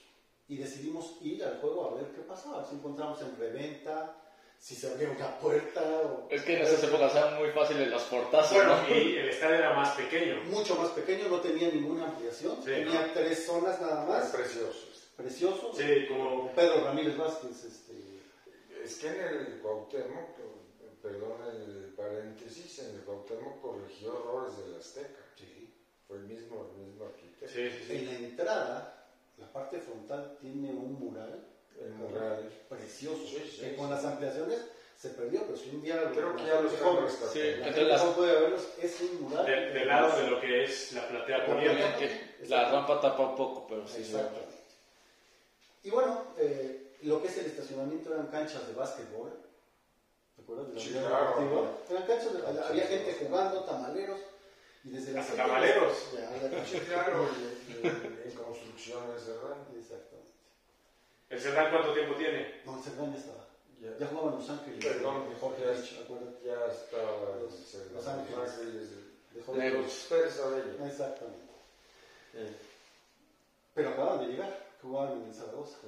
[0.49, 2.65] Y decidimos ir al juego a ver qué pasaba.
[2.65, 4.17] Si encontramos en reventa,
[4.59, 5.81] si se abría una puerta.
[6.03, 6.27] O...
[6.29, 8.93] Es que en esas épocas eran muy fáciles los portazos, Bueno, ¿no?
[8.93, 10.43] y el estadio era más pequeño.
[10.47, 12.57] Mucho más pequeño, no tenía ninguna ampliación.
[12.57, 13.13] Sí, tenía ¿no?
[13.15, 14.31] tres zonas nada más.
[14.31, 14.89] precioso.
[15.19, 15.73] Precioso.
[15.75, 17.65] Sí, como Pedro Ramírez Vázquez.
[17.65, 17.93] Este,
[18.85, 20.37] Es que en el Cuauhtémoc,
[21.03, 25.21] perdón el paréntesis, en el Cuauhtémoc corrigió errores del Azteca.
[25.37, 25.75] sí.
[26.07, 27.53] Fue el mismo, el mismo arquitecto.
[27.55, 27.97] Sí, sí, sí.
[27.97, 31.45] En la entrada, la parte frontal tiene un mural,
[31.79, 32.49] El mural.
[32.69, 33.77] precioso, Sí, sí, que sí.
[33.77, 34.59] con las ampliaciones
[34.97, 37.05] se perdió, pero si un día lo- Creo que la ya lo gente están joven-
[37.05, 37.33] rescatando.
[37.35, 39.45] Sí, la entonces las- no puede verlos, es un mural.
[39.47, 41.83] Del, del lado de lo que es la platea poniente.
[41.83, 42.37] Poniente.
[42.49, 44.03] La rampa tapa un poco, pero sí.
[44.03, 44.13] sí.
[44.15, 44.41] Exacto.
[45.85, 49.33] Y bueno, eh, lo que es el estacionamiento eran canchas de básquetbol.
[50.37, 50.69] ¿Te acuerdas?
[50.69, 51.77] de la Sí, claro.
[51.91, 54.19] Eran canchas, de- había gente jugando, tamaleros.
[54.85, 55.93] Y desde las tamaleros.
[56.15, 56.29] Ya,
[56.87, 57.29] claro,
[57.69, 59.57] y- y- en construcciones, ¿verdad?
[59.77, 60.29] Exactamente.
[61.31, 62.61] ¿El Cerdán cuánto tiempo tiene?
[62.65, 63.45] No, el Cerdán ya estaba.
[63.81, 64.85] Ya, Ya jugaba en Los Ángeles.
[64.85, 66.47] Perdón, de Jorge ya, Rich, acuérdate.
[66.47, 68.39] ya estaba Los- en Los Ángeles.
[68.39, 69.71] Ángeles, De.
[69.71, 70.85] Los Perzabello.
[70.87, 71.53] Exactamente.
[72.35, 72.57] Eh,
[73.75, 75.79] Pero acababan de llegar, jugaban en el Zaragoza.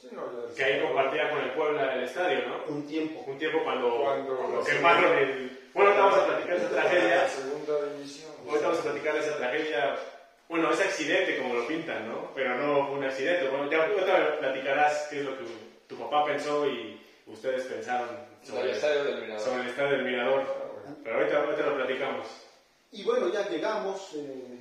[0.00, 2.74] Sí, no, ya Que ahí compartía con el Puebla el estadio, ¿no?
[2.74, 3.20] Un tiempo.
[3.26, 5.58] Un tiempo cuando, Cuando- lo quemaron el...
[5.74, 7.16] Bueno, ahorita vamos a platicar esa tragedia.
[7.16, 8.32] La segunda división.
[8.46, 9.96] Ahorita vamos a platicar esa tragedia.
[10.48, 12.30] Bueno, ese accidente como lo pintan, ¿no?
[12.34, 13.48] Pero no fue un accidente.
[13.48, 15.44] Bueno, ya ahorita platicarás qué es lo que
[15.88, 18.08] tu papá pensó y ustedes pensaron
[18.42, 19.40] Sobre sobre, el estadio del Mirador.
[19.40, 20.42] sobre el estadio del Mirador.
[20.86, 20.90] Ah.
[21.04, 22.26] Pero ahorita, ahorita lo platicamos.
[22.92, 24.58] Y bueno, ya llegamos, eh,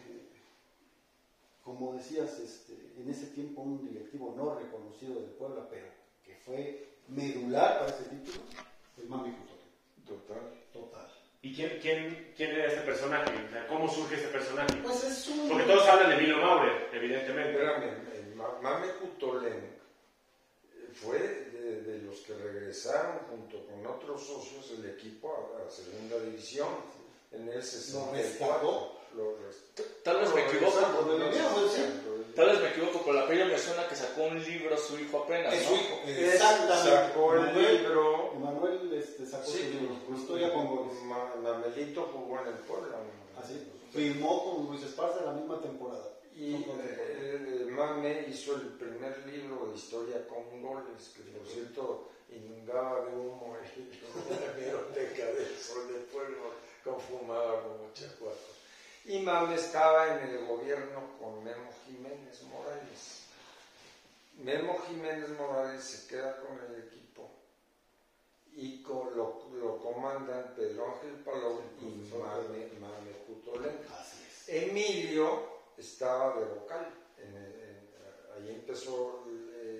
[1.65, 5.88] como decías, este, en ese tiempo un directivo no reconocido del Puebla, pero
[6.23, 8.43] que fue medular para ese título,
[9.01, 9.36] el Mami.
[10.08, 10.39] Total.
[10.71, 11.12] Total.
[11.41, 13.32] ¿Y quién, quién, quién era este personaje?
[13.67, 14.75] ¿Cómo surge este personaje?
[14.84, 15.49] Pues es un...
[15.49, 17.58] Porque todos hablan de Milo Maurer, evidentemente.
[18.19, 19.75] El Ma- Mame Cutolén
[20.93, 26.17] fue de, de los que regresaron junto con otros socios el equipo a la segunda
[26.19, 26.69] división
[27.32, 28.91] en el 64.
[30.04, 30.71] Tal vez me equivoco.
[30.71, 32.36] pues.
[32.36, 35.19] Tal vez me equivoco, pero la película me suena que sacó un libro su hijo
[35.19, 36.01] apenas, Es su hijo.
[36.06, 36.89] Exactamente.
[36.91, 38.34] Sacó el Manuel- libro.
[38.36, 41.01] Manuel este, sacó su libro, Historia con goles.
[41.04, 42.97] Ma- Mamelito jugó en el Puebla.
[43.41, 46.10] Así, firmó con Luis Esparza la misma temporada.
[46.36, 53.06] Y eh, Mame hizo el primer libro de historia con goles, que por cierto inundaba
[53.06, 53.89] de humo en
[54.45, 56.51] la biblioteca del Sol de Pueblo,
[56.84, 58.36] confumaba como chacuaco.
[59.05, 63.21] Y Mame estaba en el gobierno con Memo Jiménez Morales.
[64.37, 67.29] Memo Jiménez Morales se queda con el equipo
[68.53, 73.11] y con- lo, lo comandan Pedro Ángel Palou y Mame, Mame
[74.27, 74.49] es.
[74.49, 75.43] Emilio
[75.77, 77.85] estaba de vocal, en el- en-
[78.35, 79.23] ahí empezó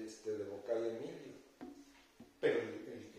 [0.06, 1.34] este, de vocal Emilio.
[2.40, 3.12] Pero el, el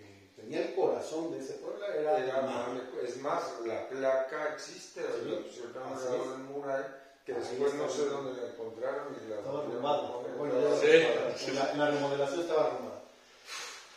[0.47, 2.43] tenía el corazón de ese Puebla era, Era.
[2.43, 8.07] Mame- es más, la placa existe, Sí, la del mural, que Ahí después no sé
[8.07, 10.09] dónde la encontraron y la Estaba volvieron arrumbada.
[10.09, 10.33] a poner.
[10.37, 11.51] Bueno, Sí.
[11.53, 13.03] la, la remodelación estaba arrumbada.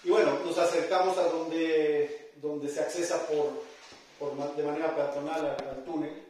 [0.03, 3.51] Y bueno, nos acercamos a donde, donde se accesa por,
[4.17, 6.25] por de manera peatonal al, al túnel.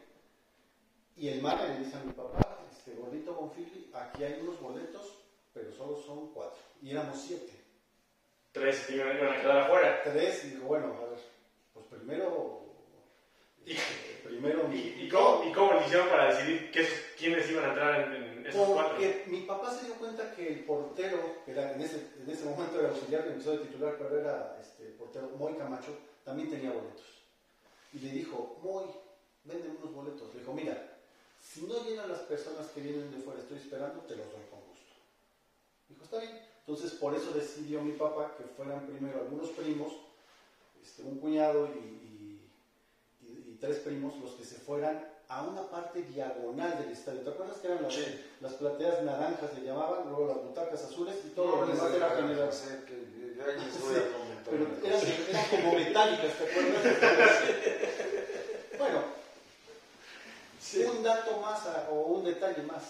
[1.16, 5.06] Y el mar le dice a mi papá, este gordito Bonfili, aquí hay unos boletos,
[5.54, 6.58] pero solo son cuatro.
[6.82, 7.52] Y éramos siete.
[8.52, 10.02] Tres que iban, iban a quedar afuera.
[10.02, 11.18] Tres, y digo, bueno, a ver,
[11.72, 12.60] pues primero.
[13.64, 13.76] ¿Y,
[14.24, 14.76] Primero mi.
[14.76, 16.86] y, y cómo, ¿Y cómo le hicieron para decidir qué,
[17.18, 18.92] quiénes iban a entrar en, en esos cuatro?
[18.92, 22.44] Porque mi papá se dio cuenta que el portero, que era en, ese, en ese
[22.44, 26.70] momento era auxiliar que empezó de titular, pero era este, portero, Moy Camacho, también tenía
[26.70, 27.04] boletos.
[27.92, 28.86] Y le dijo, Moy,
[29.44, 30.32] vende unos boletos.
[30.32, 30.98] Le dijo, mira,
[31.40, 34.60] si no llegan las personas que vienen de fuera, estoy esperando, te los doy con
[34.60, 34.94] gusto.
[35.88, 36.49] Dijo, está bien.
[36.70, 39.92] Entonces, por eso decidió mi papá que fueran primero algunos primos,
[40.80, 42.50] este, un cuñado y, y-
[43.22, 47.22] y- y tres primos, los que se fueran a una parte diagonal del estadio.
[47.22, 48.04] ¿Te acuerdas que eran las, Sí.
[48.40, 52.10] las plateas naranjas, le llamaban, luego las butacas azules y todo No, lo demás era
[52.10, 52.52] general?
[52.52, 52.68] Sí,
[54.48, 57.42] Pero eran, eran como metálicas, ¿te acuerdas?
[58.78, 59.02] bueno,
[60.88, 62.84] un dato más o un detalle más.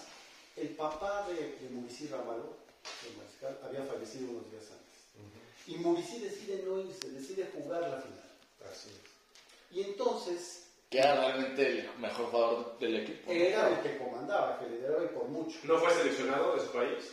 [0.57, 1.69] El papá de, de
[2.11, 2.60] Ramalho,
[3.07, 5.66] el mariscal, había fallecido unos días antes.
[5.66, 8.31] Y Muricy decide no irse, decide jugar la final.
[8.71, 9.77] Así es.
[9.77, 13.31] Y entonces Que era realmente el mejor jugador del equipo.
[13.31, 15.59] era el que comandaba, que lideraba y por mucho.
[15.64, 17.12] ¿No fue seleccionado de su país?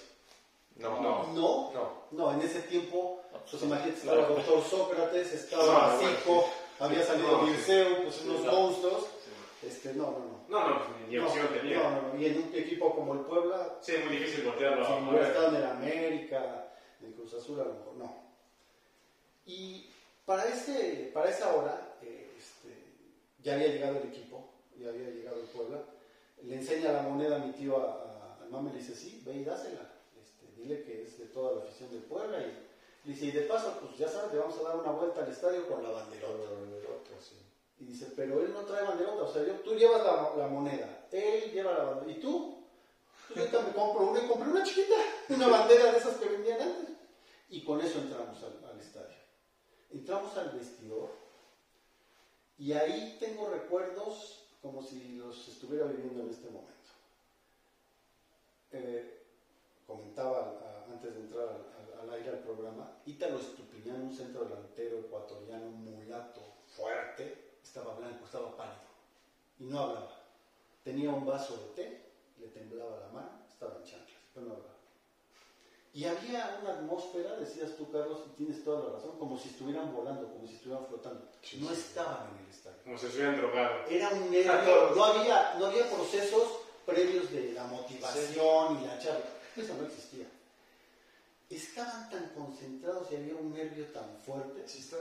[0.78, 1.28] No, No.
[1.34, 2.04] No, no.
[2.12, 6.50] no, en ese tiempo, pues imagínate, estaba el doctor Sócrates, estaba No, Zico,
[6.80, 8.52] había salido Dirceu, pues unos no.
[8.52, 9.06] monstruos.
[9.64, 10.70] Este, no, no, no.
[10.70, 11.78] No, pues, ni opción no, tenía.
[11.78, 12.20] No, no.
[12.20, 15.28] Y en un equipo como el Puebla, Sí, es muy difícil voltearlo si a hubiera
[15.28, 18.16] estado en el América, en Cruz Azul, a lo mejor no.
[19.46, 19.90] Y
[20.26, 22.76] para, ese, para esa hora, eh, este,
[23.44, 25.84] ya había llegado el equipo, ya había llegado el Puebla.
[26.44, 29.34] Le enseña la moneda a mi tío a, a, al mame, le dice, sí, ve
[29.34, 29.90] y dásela.
[30.20, 32.40] Este, dile que es de toda la afición del Puebla.
[32.40, 35.24] Y le dice, y de paso, pues ya sabes, le vamos a dar una vuelta
[35.24, 36.28] al estadio con la banderota.
[36.28, 37.36] Con la banderota, sí.
[37.80, 41.06] Y dice, pero él no trae banderota, o sea, yo- tú llevas la, la moneda,
[41.12, 42.58] él lleva la bandera, ¿y tú?
[43.28, 44.96] Pues yo ahorita me compro una y compré una chiquita,
[45.30, 46.96] una bandera de esas que vendían antes.
[47.50, 49.16] Y con eso entramos al, al estadio.
[49.92, 51.10] Entramos al vestidor
[52.58, 56.74] y ahí tengo recuerdos como si los estuviera viviendo en este momento.
[58.72, 59.22] Eh,
[59.86, 61.48] comentaba a- antes de entrar
[62.02, 66.42] al aire al programa, Ítalo Estupiñán, un centro delantero ecuatoriano mulato,
[66.76, 67.47] fuerte,
[67.78, 68.88] estaba blanco, estaba pálido
[69.60, 70.12] y no hablaba.
[70.84, 72.02] Tenía un vaso de té,
[72.40, 74.74] le temblaba la mano, estaba en chanclas, pero no hablaba.
[75.94, 79.94] Y había una atmósfera, decías tú, Carlos, y tienes toda la razón, como si estuvieran
[79.94, 81.26] volando, como si estuvieran flotando.
[81.60, 82.78] no estaban en el estadio.
[82.84, 83.92] Como si estuvieran drogados.
[83.92, 89.26] Era un nervio, no había, no había procesos previos de la motivación y la charla.
[89.56, 90.26] Eso no existía.
[91.50, 94.98] Estaban tan concentrados y había un nervio tan fuerte, Sí, está,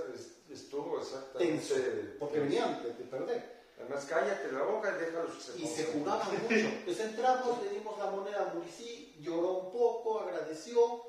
[0.50, 1.56] estuvo exactamente.
[1.56, 1.74] tenso,
[2.20, 3.56] porque venían de, de perder.
[3.78, 5.98] Además, cállate la boca y déjalos que se Y se concentren.
[6.04, 6.70] jugaba mucho.
[6.84, 11.02] Pues entramos, le dimos la moneda a Muricí, lloró un poco, agradeció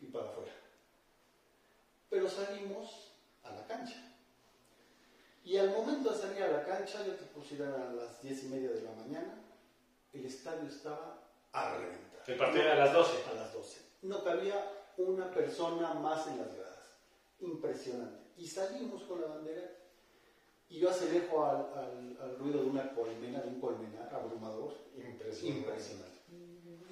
[0.00, 0.52] y para afuera.
[2.08, 3.12] Pero salimos
[3.44, 4.02] a la cancha.
[5.44, 8.48] Y al momento de salir a la cancha, yo te pusiera a las diez y
[8.48, 9.34] media de la mañana,
[10.12, 12.22] el estadio estaba a reventar.
[12.26, 13.12] El partido era a las 12.
[13.30, 13.85] A las 12.
[14.06, 16.86] No cabía una persona más en las gradas.
[17.40, 18.18] Impresionante.
[18.38, 19.70] Y salimos con la bandera
[20.68, 24.74] y yo asemejo al, al- al ruido de una colmena, de un colmenar abrumador.
[24.96, 25.58] Impresionante.
[25.60, 26.16] Impresionante.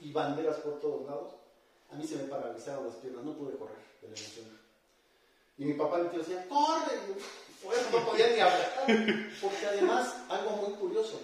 [0.00, 1.34] Y banderas por todos lados.
[1.90, 4.46] A mí se me paralizaron las piernas, no pude correr de la emoción.
[5.56, 6.94] Y mi papá tío decían, ¡corre!
[6.96, 8.74] Eso no podía ni hablar.
[9.40, 11.20] Porque además, algo muy curioso.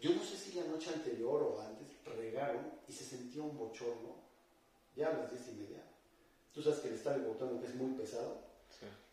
[0.00, 4.21] Yo no sé si la noche anterior o antes regaron y se sentía un bochorno,
[4.96, 5.82] ya a las diez y media.
[6.52, 8.52] Tú sabes que el estadio botánico es muy pesado.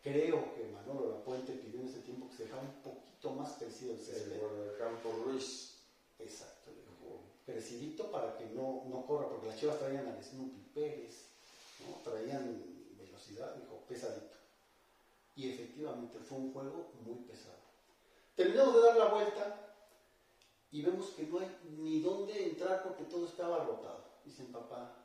[0.02, 3.92] Creo que Manolo Lapuente pidió en ese tiempo que se dejara un poquito más crecido
[3.92, 4.40] el El césped.
[4.40, 5.74] Guardacampo Ruiz.
[6.18, 10.70] Exacto, le dijo, crecidito para que no, no corra, porque las chivas traían al Snoopy
[10.74, 11.26] Pérez,
[11.86, 12.10] ¿no?
[12.10, 12.62] traían
[12.98, 14.36] velocidad, dijo, pesadito.
[15.36, 17.60] Y efectivamente fue un juego muy pesado.
[18.34, 19.70] Terminamos de dar la vuelta
[20.72, 24.04] y vemos que no hay ni dónde entrar porque todo estaba rotado.
[24.24, 24.99] Dicen, papá,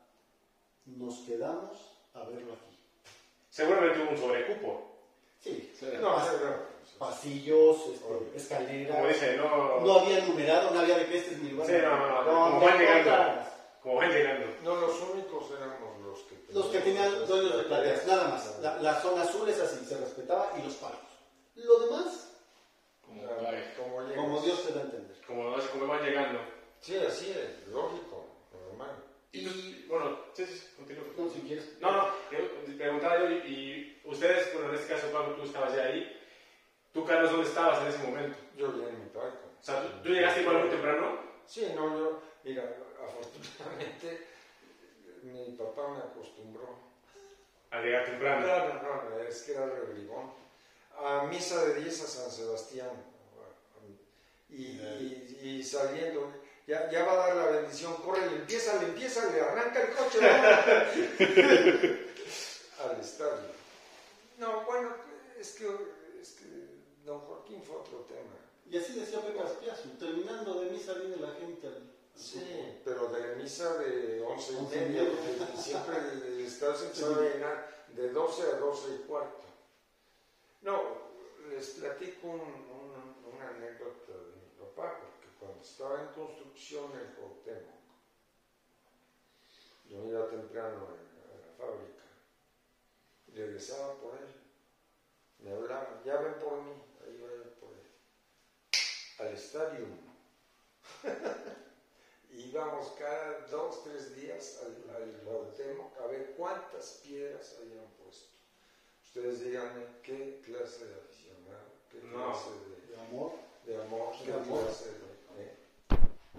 [0.86, 1.78] nos quedamos
[2.14, 2.78] a verlo aquí.
[3.50, 4.92] Seguramente hubo un sobrecupo.
[5.40, 5.86] Sí, Sí.
[6.00, 6.56] No, pas- no, no.
[6.98, 8.96] pasillos, este, escaleras.
[8.96, 9.80] Como dice, no.
[9.80, 11.66] No había numerado, no había de que este es mi lugar.
[11.68, 13.42] Sí, no, no, no, como van llegando.
[13.82, 14.46] Como van llegando.
[14.64, 18.58] No, los únicos éramos los que Los que tenían dueños de plateas, nada más.
[18.60, 20.98] La, la zona azul es así, se respetaba y los palos.
[21.54, 22.32] Lo demás,
[23.02, 23.22] Como,
[23.76, 25.16] Como, como Dios te da a entender.
[25.26, 26.40] Como, así como van llegando.
[26.80, 28.96] Sí, así es, lógico, normal.
[29.40, 31.04] Y, tú- bueno, sí, sí, continúa.
[31.16, 31.76] No, si quieres.
[31.80, 35.74] No, no, yo preguntaba yo, y, y ustedes, bueno, en este caso, Pablo, tú estabas
[35.74, 36.12] ya ahí.
[36.92, 38.38] Tú, Carlos, ¿dónde estabas en ese momento?
[38.56, 39.38] Yo ya en mi palco.
[39.60, 41.18] O sea, ¿tú, tú llegaste igual muy temprano?
[41.46, 42.62] Sí, no, yo, mira,
[43.04, 44.26] afortunadamente
[45.22, 46.78] mi papá me acostumbró.
[47.70, 48.46] A llegar temprano.
[48.46, 50.30] No, no, no, es que era rebrigón.
[50.98, 52.90] A misa de 10 a San Sebastián.
[54.48, 56.32] Y, y- y saliendo,
[56.66, 59.94] ya, ya va a dar la bendición, corre, le empieza, le empieza, le arranca el
[59.94, 60.28] coche ¿no?
[62.90, 63.50] al estadio.
[64.38, 64.90] No, bueno,
[65.38, 65.66] es que,
[66.20, 66.46] es que
[67.04, 68.34] don Joaquín fue otro tema.
[68.70, 71.90] Y así decía Pepe Aspiazu, terminando de misa viene la gente al...
[72.16, 76.74] Sí, pero de misa de 11 y Once y media, porque siempre el, el estadio
[76.76, 79.44] se empezaba a llenar de 12 a 12 y cuarto.
[80.62, 80.82] No,
[81.50, 87.14] les platico un- un- una anécdota de mi papá, porque cuando estaba en construcción el
[87.14, 87.76] Cuauhtémoc,
[89.84, 92.02] yo iba temprano a, a la fábrica,
[93.28, 94.26] y regresaba por él,
[95.38, 96.72] me hablaban, ya ven por mí,
[97.04, 97.86] ahí va yo por él,
[99.18, 99.86] al estadio.
[102.28, 108.34] Íbamos cada dos, tres días al, al Cuauhtémoc a ver cuántas piedras habían puesto.
[109.04, 112.32] Ustedes díganme qué clase de aficionado, qué No.
[112.32, 112.50] clase
[112.88, 113.32] De amor.
[113.64, 114.62] de, amor, qué De amor.
[114.64, 115.15] clase de...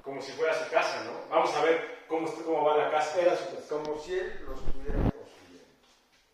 [0.07, 1.11] Como si fuera su casa, ¿no?
[1.29, 3.19] Vamos a ver cómo, está- cómo va la casa.
[3.19, 3.67] Era su casa.
[3.83, 5.27] Como si él lo estuviera construyendo.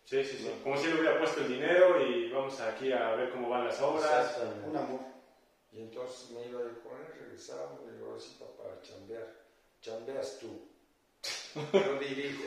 [0.04, 0.60] Sí, sí, sí.
[0.62, 3.80] Como si él hubiera puesto el dinero y vamos aquí a ver cómo van las
[3.82, 4.04] obras.
[4.04, 4.68] Exactamente.
[4.70, 5.00] Un amor.
[5.72, 9.26] Y entonces me iba yo con él, regresábamos, y digo, así papá, a chambear.
[9.82, 10.68] Chambeas tú.
[11.72, 12.44] Yo dirijo.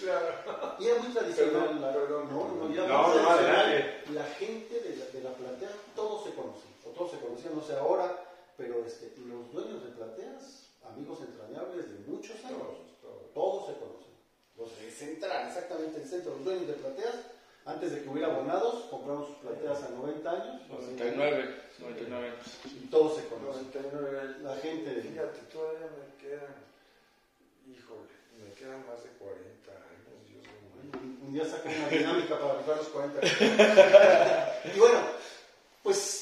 [0.00, 0.76] claro.
[0.78, 1.80] Y era muy tradicional.
[1.80, 2.28] La, perdón.
[2.30, 3.30] no, no, No, no.
[4.12, 6.72] La gente de la, de la platea, todos se conocían.
[6.86, 8.16] O todos se conocían, no sé ahora,
[8.56, 12.58] pero este, los dueños de plateas, amigos entrañables de muchos años.
[12.58, 13.32] Todos, todos.
[13.34, 14.12] Todos se conocen.
[14.56, 17.16] Los de central, exactamente el centro, los dueños de plateas,
[17.64, 20.68] Antes de que hubiera abonados, compramos sus plateas a 90 años.
[20.68, 22.34] 99, 99.
[22.66, 23.70] Y todos se conocen.
[23.72, 24.36] 99.
[24.42, 24.90] La gente.
[25.00, 26.56] Fíjate, todavía me quedan,
[27.68, 28.10] híjole,
[28.42, 30.28] me quedan más de 40 años.
[30.28, 30.58] Dios mío.
[30.82, 33.20] Un, un día saca una dinámica para comprar los 40.
[34.74, 34.98] y bueno,
[35.84, 36.21] pues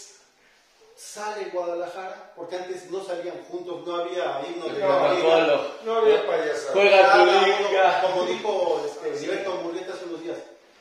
[1.11, 5.61] sale Guadalajara, porque antes no salían juntos, no había himno de la liga.
[5.84, 6.72] No había payasada.
[6.72, 8.02] Juega tu liga.
[8.02, 10.36] como dijo este, Gilberto Murrieta hace unos días,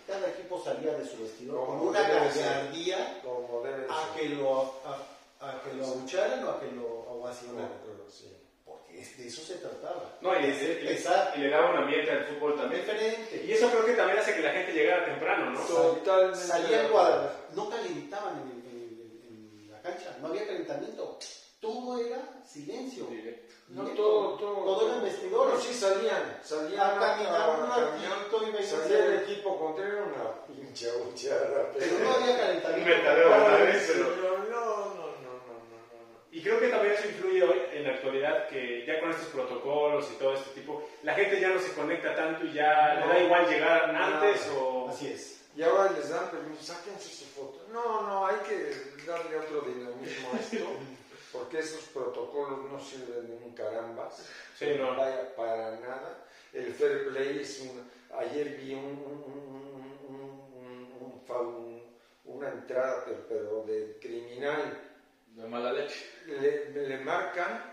[0.05, 3.21] cada equipo salía de su vestidor con una gallardía
[3.89, 6.99] a que lo, a, a que lo abucharan o a que lo
[7.84, 8.36] pero sí.
[8.65, 10.17] Porque de eso se trataba.
[10.21, 11.34] No, y, Pesar.
[11.36, 12.82] y le daba un ambiente al fútbol también.
[12.82, 13.43] Diferente.
[13.45, 15.59] Y eso creo que también hace que la gente llegara temprano, ¿no?
[15.61, 16.38] Totalmente.
[16.39, 18.68] Salía en Guadalajara, no calentaban en, el-
[19.84, 21.17] la cancha, no había calentamiento,
[21.59, 23.05] todo era silencio.
[23.69, 24.01] No, Directo.
[24.01, 24.63] todo, todo.
[24.63, 25.53] Todo eran vestidores.
[25.53, 26.39] No, sí salían.
[26.43, 31.71] Salían A caminar un ratito y veían Salía el equipo contrario una pinche abucheada.
[31.77, 32.91] Pero no había calentamiento.
[32.91, 35.59] Un no, no, no, no, no, no.
[36.32, 40.09] Y creo que también eso influye hoy en la actualidad, que ya con estos protocolos
[40.11, 43.13] y todo este tipo, la gente ya no se conecta tanto y ya No, le
[43.13, 44.88] da igual llegar antes o...
[44.89, 45.41] Así es.
[45.55, 47.59] Y ahora les dan permiso, sáquense su foto.
[47.72, 50.65] No, no, hay que darle otro dinamismo a esto,
[51.32, 54.26] porque esos protocolos no sirven de un carambas.
[54.57, 54.95] Sí, no.
[54.95, 56.26] Vaya para nada.
[56.53, 57.89] El fair play es un...
[58.17, 61.95] Ayer vi un, un- un- un- un fa- un-
[62.26, 64.82] una entrada, pero, pero de criminal.
[65.28, 66.09] De mala leche.
[66.26, 67.63] Le, le marcan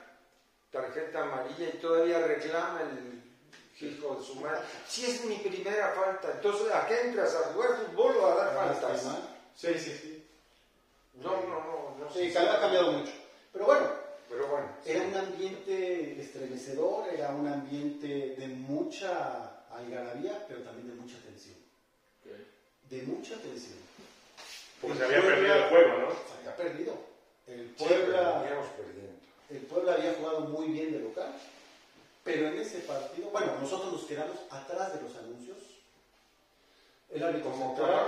[0.70, 4.60] tarjeta amarilla y todavía reclama el hijo de su madre.
[4.86, 7.34] Si es mi primera falta, entonces ¿a qué entras?
[7.34, 9.04] ¿A jugar fútbol o a dar faltas?
[9.56, 10.22] Sí, sí, sí.
[11.14, 11.96] No, no, no.
[12.04, 13.12] no Sí, ha cambiado mucho.
[13.52, 13.90] Pero bueno,
[14.28, 14.68] Pero bueno.
[14.84, 21.56] era un ambiente estremecedor, era un ambiente de mucha algarabía, pero también de mucha tensión.
[22.90, 23.78] De mucha tensión.
[24.80, 26.10] Porque se había perdido el juego, ¿no?
[26.10, 26.94] Se había perdido.
[27.46, 28.42] El Sí, Puebla,
[28.76, 29.12] perdiendo.
[29.50, 31.32] el Puebla había jugado muy bien de local,
[32.24, 35.56] pero en ese partido, bueno, nosotros nos quedamos atrás de los anuncios.
[37.08, 38.04] El árbitro central,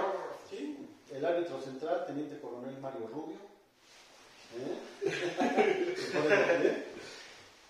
[0.50, 0.76] sí,
[1.12, 3.36] el árbitro central, teniente coronel Mario Rubio.
[4.56, 4.78] ¿eh?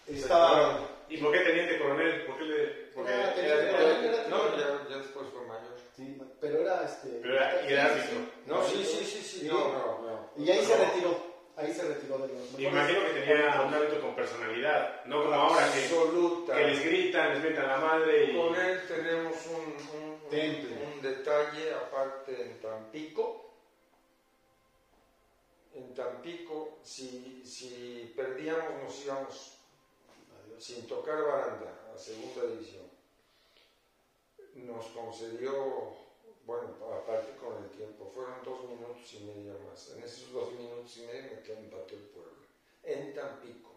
[0.08, 2.22] Estaba, ¿Y por qué teniente coronel?
[2.24, 2.66] ¿Por qué le...?
[2.94, 4.04] Porque Era era- teniente era- coronel.
[4.14, 5.76] era- No, ya, ya después fue mayor.
[5.96, 7.08] sí, pero era este.
[7.22, 8.18] Pero era, y era árbitro.
[8.46, 9.46] No, sí, sí, sí, sí.
[9.46, 10.30] No, no, no.
[10.44, 11.28] Y ahí se retiró.
[11.56, 12.58] Ahí se retiró de los.
[12.58, 16.54] Y imagino que tenía un árbitro con personalidad, no como ahora que, Absoluta.
[16.54, 18.36] que les gritan, les metan la madre y...
[18.36, 20.76] Con él tenemos un, un- un- Temple.
[20.98, 23.44] Un detalle aparte en Tampico.
[25.74, 29.52] En Tampico, si, si perdíamos, nos íbamos
[30.58, 32.88] sin tocar baranda a segunda división.
[34.54, 35.94] Nos concedió,
[36.44, 39.90] bueno, aparte con el tiempo, fueron dos minutos y medio más.
[39.90, 42.32] En esos dos minutos y medio me quedó empató el pueblo.
[42.82, 43.70] En Tampico,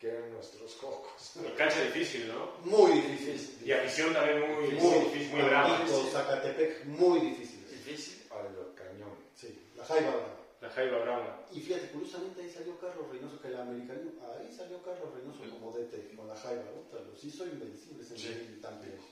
[0.00, 1.32] que eran nuestros cocos.
[1.58, 2.52] Cancha difícil, ¿no?
[2.64, 3.58] Muy difícil.
[3.68, 5.86] Y afición también muy, muy Muy difícil, muy brava.
[6.10, 7.66] Zacatepec, muy difícil.
[7.68, 9.14] Difícil a lo cañón.
[9.36, 10.36] Sí, la Jaiba Brava.
[10.62, 11.46] La Jaiba Brava.
[11.52, 14.00] Y fíjate, curiosamente ahí salió Carlos Reynoso, que el americano,
[14.38, 16.98] ahí salió Carlos Reynoso como DT con la Jaiba, ¿no?
[16.98, 18.28] Los hizo invencibles en Sí.
[18.28, 19.04] el Tampico.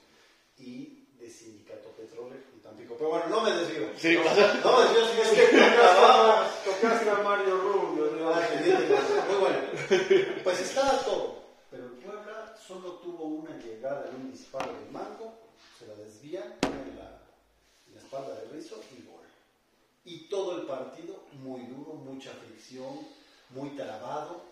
[0.56, 2.94] Y de Sindicato Petrolero en Tampico.
[2.96, 3.88] Pero bueno, no me desvío.
[3.96, 5.56] Sí, no, me desvío, si es que
[6.64, 8.10] Tocaste a Mario Rubio.
[8.18, 8.30] ¿no?
[8.34, 8.42] Ah,
[9.28, 9.58] Muy bueno.
[10.44, 11.38] Pues estaba todo.
[11.70, 15.38] Pero el Puebla solo tuvo una llegada en un disparo de mango,
[15.78, 17.20] se la desvían en la,
[17.88, 19.24] en la espalda de Rizzo y gol.
[20.04, 23.06] Y todo el partido muy duro, mucha fricción,
[23.50, 24.42] muy trabado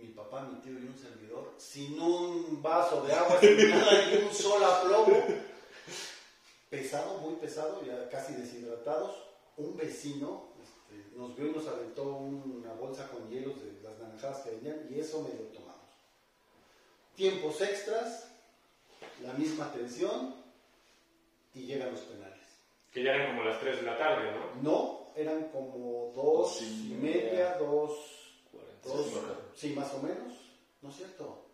[0.00, 4.32] mi papá, mi tío y un servidor, sin un vaso de agua, sin ni un
[4.32, 5.24] sol a plomo,
[6.70, 9.16] pesado, muy pesado, ya casi deshidratados.
[9.56, 14.42] Un vecino este, nos vio y nos aventó una bolsa con hielos de las naranjadas
[14.42, 15.74] que venían y eso me lo tomamos.
[17.16, 18.30] Tiempos extras,
[19.24, 20.34] la misma tensión
[21.54, 22.38] y llegan los penales.
[22.92, 24.62] Que ya eran como las 3 de la tarde, ¿no?
[24.62, 28.17] No, eran como 2 y media, 2
[28.82, 29.20] todos sí.
[29.54, 30.34] Sí, más o menos,
[30.82, 31.48] ¿no es cierto?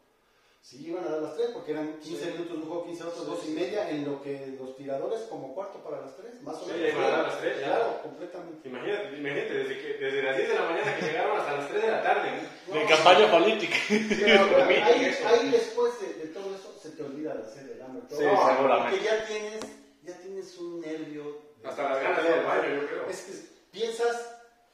[0.65, 2.31] Sí, iban a dar las 3 porque eran 15 sí.
[2.33, 5.21] minutos de un juego, 15 otros, 2 sí, y media, en lo que los tiradores
[5.29, 6.81] como cuarto para las 3, más o menos.
[6.81, 8.03] Sí, iban a dar las 3, claro, ya.
[8.03, 8.69] completamente.
[8.71, 11.83] Imagínate, imagínate desde, que, desde las 10 de la mañana que llegaron hasta las 3
[11.83, 12.31] de la tarde.
[12.67, 12.81] ¿no?
[12.81, 13.77] En campaña política.
[14.25, 17.83] Claro, bueno, ahí, ahí, después de, de, todo eso se te olvida de hacer el
[17.83, 18.03] hambre.
[18.09, 18.19] Todo.
[18.19, 18.91] Sí, no, seguramente.
[18.91, 19.61] Porque ya tienes,
[20.03, 21.43] ya tienes un nervio.
[21.63, 23.07] Hasta las ganas del baño, yo creo.
[23.11, 23.33] Es que
[23.71, 24.17] piensas,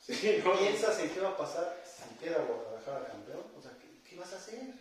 [0.06, 1.82] piensas en qué va a pasar
[2.20, 3.42] queda Guadalajara campeón.
[3.58, 4.74] O sea, ¿qué, qué vas a hacer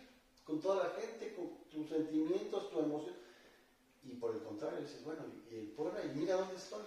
[0.44, 3.14] con toda la gente, con tus sentimientos, tu emoción?
[4.04, 6.82] Y por el contrario, dices, bueno, y el Puebla, y mira dónde estoy.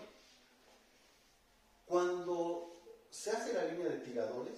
[1.85, 4.57] Cuando se hace la línea de tiradores,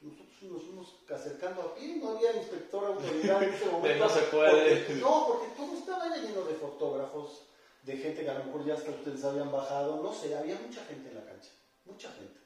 [0.00, 4.04] nosotros nos fuimos acercando a pie, no había inspector autoridad en ese momento.
[4.04, 4.76] no se puede.
[4.80, 7.42] Porque- no, porque todo estaba lleno de fotógrafos,
[7.82, 10.84] de gente que a lo mejor ya hasta ustedes habían bajado, no sé, había mucha
[10.84, 11.50] gente en la cancha,
[11.84, 12.40] mucha gente.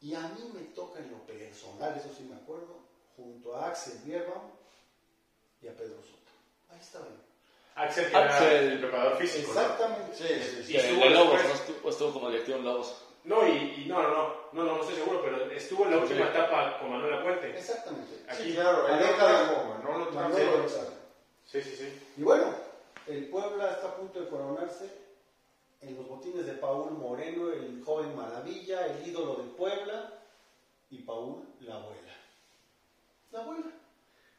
[0.00, 2.78] Y a mí me toca en lo personal, eso sí me acuerdo,
[3.16, 4.50] junto a Axel Bierbaum
[5.60, 6.30] y a Pedro Soto.
[6.70, 7.12] Ahí estaba yo.
[7.74, 8.46] Axel, que Axel.
[8.46, 9.52] era el preparador físico.
[9.52, 9.60] ¿no?
[9.60, 10.16] Exactamente.
[10.16, 10.72] Sí, sí, sí.
[10.72, 11.52] Y estuvo Lobos, ¿no?
[11.54, 13.04] Estuvo, estuvo como directivo en Lobos.
[13.24, 13.50] No, y,
[13.82, 16.30] y no, no, no, no, no, no estoy seguro, pero estuvo en la última Sí.
[16.30, 17.58] etapa con Manuel Puente.
[17.58, 18.24] Exactamente.
[18.28, 18.42] Aquí.
[18.44, 18.98] Sí, claro, el.
[21.44, 22.02] Sí, sí, sí.
[22.16, 22.54] Y bueno,
[23.06, 24.90] el Puebla está a punto de coronarse
[25.80, 30.18] en los botines de Paul Moreno, el joven maravilla, el ídolo del Puebla,
[30.90, 32.14] y Paul, la abuela.
[33.32, 33.70] La abuela.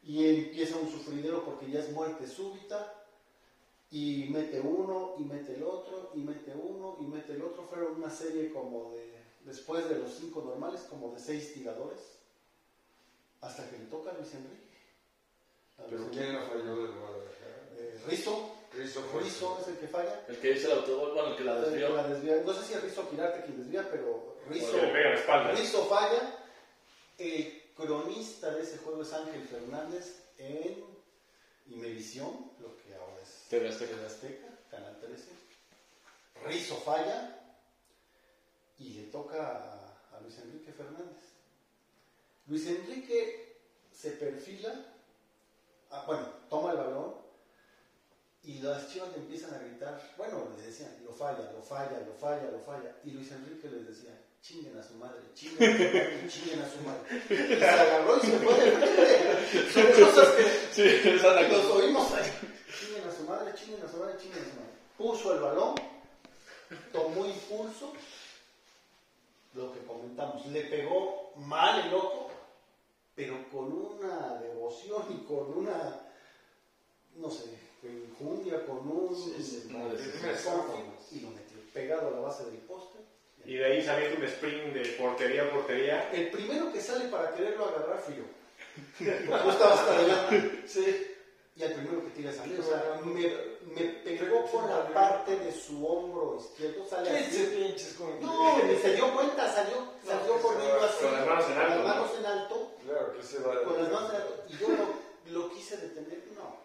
[0.04, 2.96] Y empieza un sufridero porque ya es muerte súbita,
[3.92, 7.64] y mete uno, y mete el otro, y mete uno, y mete el otro.
[7.64, 9.14] Fueron una serie como de,
[9.46, 12.20] después de los cinco normales, como de seis tiradores,
[13.42, 14.70] hasta que le toca a Luis Enrique.
[15.90, 16.10] Pero.
[16.12, 17.70] ¿quién Guadalajara?
[17.78, 18.00] Eh,
[18.74, 19.04] Rizzo.
[19.20, 20.26] Rizzo es el que falla.
[20.28, 21.96] El que hizo el autobús, bueno, el que la El que desvió.
[21.96, 22.42] la desvía.
[22.46, 25.52] No sé si es Rizzo Quirarte quien desvía, pero Rizzo, espalda.
[25.52, 26.36] Rizzo falla.
[27.18, 30.84] El cronista de ese juego es Ángel Fernández en
[31.68, 33.92] Imevisión, lo que ahora es TV Azteca.
[33.92, 35.26] TV Azteca, Canal 13.
[36.46, 37.36] Rizzo falla
[38.78, 41.18] y le toca a, a Luis Enrique Fernández.
[42.48, 43.58] Luis Enrique
[43.94, 44.74] se perfila,
[45.92, 47.16] ah, bueno, toma el balón
[48.44, 52.14] y las chivas le empiezan a gritar, bueno, le decían, lo falla, lo falla, lo
[52.14, 52.96] falla, lo falla.
[53.04, 56.70] Y Luis Enrique les decía, chinguen a su madre, chinguen a su madre, chinguen a
[56.70, 57.24] su madre.
[57.30, 59.72] Y se agarró y se fue de frente.
[59.74, 61.74] Son cosas que Sí, cosa.
[61.74, 62.32] oímos ahí.
[62.80, 64.70] Chinguen a su madre, chinguen a su madre, chinguen a su madre.
[64.98, 65.76] Puso el balón,
[66.92, 67.94] tomó impulso,
[69.54, 72.30] lo que comentamos, le pegó mal el loco,
[73.16, 76.00] pero con una devoción y con una,
[77.16, 77.46] no sé,
[77.88, 79.16] injundia, con un...
[79.16, 79.68] Sí, sí, sí,
[81.12, 83.00] y lo metió pegado a la base del poste.
[83.46, 86.12] Y de ahí salió un sprint de portería a portería.
[86.12, 88.24] El primero que sale para quererlo agarrar fui yo.
[89.00, 90.64] Yo estaba hasta adelante.
[90.68, 91.16] Sí.
[91.56, 92.56] Y el primero que tira mí.
[92.60, 96.86] O sea, me, me pegó por la parte de su hombro izquierdo.
[96.88, 97.44] Sale así.
[97.56, 99.76] pinches con No, se dio cuenta, salió,
[100.06, 101.04] salió corriendo así.
[101.04, 101.88] con las manos en alto, Con las ¿no?
[101.96, 102.72] manos en alto.
[102.86, 103.64] Claro que se va.
[103.64, 104.44] Con las manos en alto.
[104.50, 106.24] Y yo lo, lo quise detener.
[106.36, 106.58] No.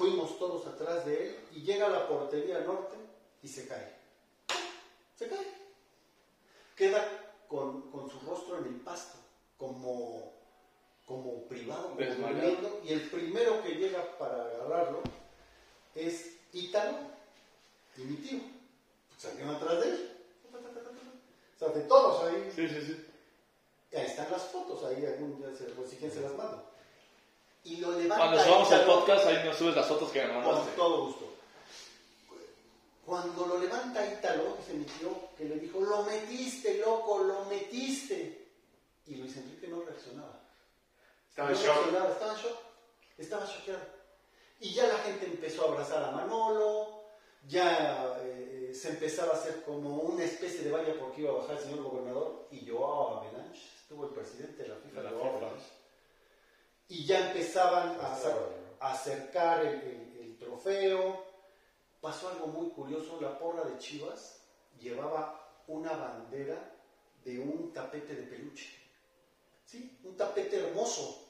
[0.00, 2.96] Fuimos todos atrás de él y llega a la portería norte
[3.42, 3.96] y se cae.
[5.14, 5.46] Se cae.
[6.74, 7.06] Queda
[7.46, 9.18] con, con su rostro en el pasto,
[9.58, 10.32] como,
[11.04, 15.02] como privado, como durmiendo, y el primero que llega para agarrarlo
[15.94, 16.96] es Ítalo
[17.98, 18.40] y mi tío.
[19.18, 20.16] Salieron atrás de él.
[20.50, 22.50] O sea, de todos ahí.
[22.56, 23.06] Sí, sí, sí.
[23.94, 26.69] Ahí están las fotos, ahí algún día se, pues, si se las mando.
[27.64, 30.44] Y lo levanta Cuando subamos el podcast, ahí nos subes las fotos que me con
[30.44, 30.70] mandaste.
[30.76, 31.24] todo gusto.
[33.04, 38.48] Cuando lo levanta Ítalo, mi tío, que le dijo, lo metiste, loco, lo metiste.
[39.06, 40.38] Y Luis Enrique no reaccionaba.
[41.28, 41.74] Estaba en no shock.
[41.74, 42.58] reaccionaba, estaba en shock.
[43.18, 43.80] Estaba choqueado.
[44.60, 47.00] Y ya la gente empezó a abrazar a Manolo,
[47.48, 51.56] ya eh, se empezaba a hacer como una especie de valla porque iba a bajar
[51.56, 55.22] el señor gobernador y Joao Avalanche, estuvo el presidente de la FIFA, De la Joao
[55.24, 55.36] FIFA.
[55.46, 55.66] Avalanche.
[56.90, 61.24] Y ya empezaban a, acercar el trofeo.
[62.00, 64.40] Pasó algo muy curioso, la porra de Chivas
[64.78, 66.72] llevaba una bandera
[67.24, 68.68] de un tapete de peluche.
[69.64, 69.98] ¿Sí?
[70.04, 71.26] Un tapete hermoso,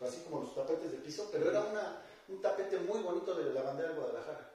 [0.00, 3.62] así como los tapetes de piso, pero era una, un tapete muy bonito de la
[3.62, 4.50] bandera de Guadalajara.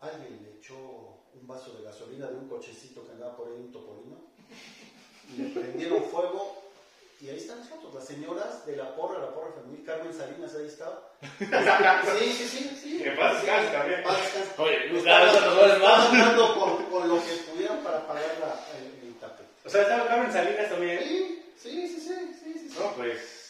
[0.00, 3.72] Alguien le echó un vaso de gasolina de un cochecito que andaba por ahí, un
[3.72, 4.16] topolino,
[5.30, 6.63] y le prendieron fuego,
[7.20, 10.66] y ahí están nosotros, las señoras de la porra, la porra femenil, Carmen Salinas, ahí
[10.66, 11.10] estaba.
[12.18, 13.02] Sí, sí, sí, sí.
[13.02, 14.02] Que paz descanse también.
[14.58, 19.48] Oye, Estaban- dando con, con lo que pudieran para pagar la- el, el tapete.
[19.64, 20.98] O sea, estaba Carmen Salinas también.
[21.02, 22.68] Sí, sí, sí, sí, sí, sí.
[22.70, 22.76] sí.
[22.78, 23.42] No, pues.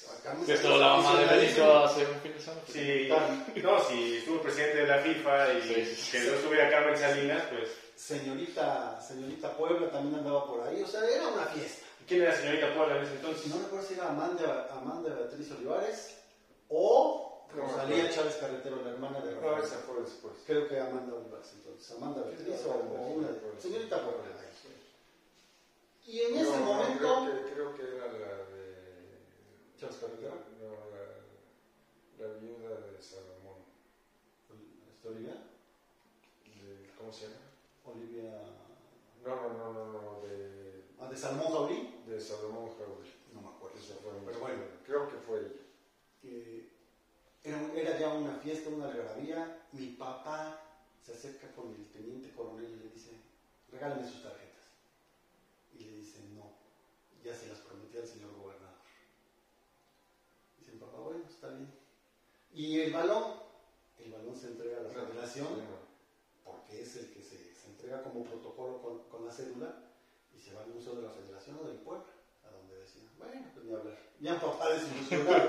[0.47, 1.27] Que Salinas, la mamá de.
[1.27, 2.61] Benito hace un fin de semana.
[2.73, 6.11] Sí, no, si estuvo presidente de la FIFA y Sí, sí, sí.
[6.13, 7.69] que no estuviera Carmen Salinas, pues.
[7.97, 11.84] Señorita, señorita Puebla también andaba por ahí, o sea, era una fiesta.
[12.07, 13.47] ¿Quién era la señorita Puebla en ese entonces?
[13.55, 16.19] No recuerdo si era Amanda, Amanda Beatriz Olivares
[16.69, 18.11] o No, Rosalía no.
[18.11, 19.65] Chávez Carretero, la hermana de No, Rafael.
[19.65, 20.35] esa fue después.
[20.47, 21.97] Creo que Amanda Olivares, entonces.
[21.97, 24.23] Amanda Beatriz o, o una de Señorita Puebla.
[26.07, 27.29] Y en ese No, no, momento.
[27.55, 28.75] Creo que, era la de.
[29.81, 30.35] Chávez Carretero.
[30.61, 33.65] No, la, viuda de Salomón.
[34.93, 35.37] Este, Olivia.
[36.99, 37.37] ¿Cómo se llama?
[37.87, 38.33] Olivia.
[39.25, 42.03] No, no, no, no, no, de, Ah, de Salmón Jaulí.
[42.07, 43.05] de Salomón Jaúl.
[43.33, 43.77] No me acuerdo.
[44.27, 45.51] Pero bueno, Creo que fue ella.
[46.23, 46.71] eh,
[47.43, 49.67] era, ya una fiesta, una algarabía.
[49.73, 50.61] Mi papá
[51.03, 53.11] se acerca con el teniente coronel y le dice,
[53.71, 54.63] regálame sus tarjetas.
[55.75, 56.51] Y le dice, no,
[57.23, 58.75] ya se las prometí al señor gobernador.
[60.59, 61.71] Dice mi papá, bueno, está bien.
[62.53, 63.35] Y el balón,
[63.99, 65.49] el balón se entrega a la federación
[66.45, 67.37] porque es el que se
[67.85, 69.75] entrega como protocolo con, con la cédula
[70.35, 72.07] y se va al Museo de la Federación o del Puebla,
[72.45, 73.99] a donde decían, bueno, pues ni hablar.
[74.21, 75.49] Ya papá desilusionado.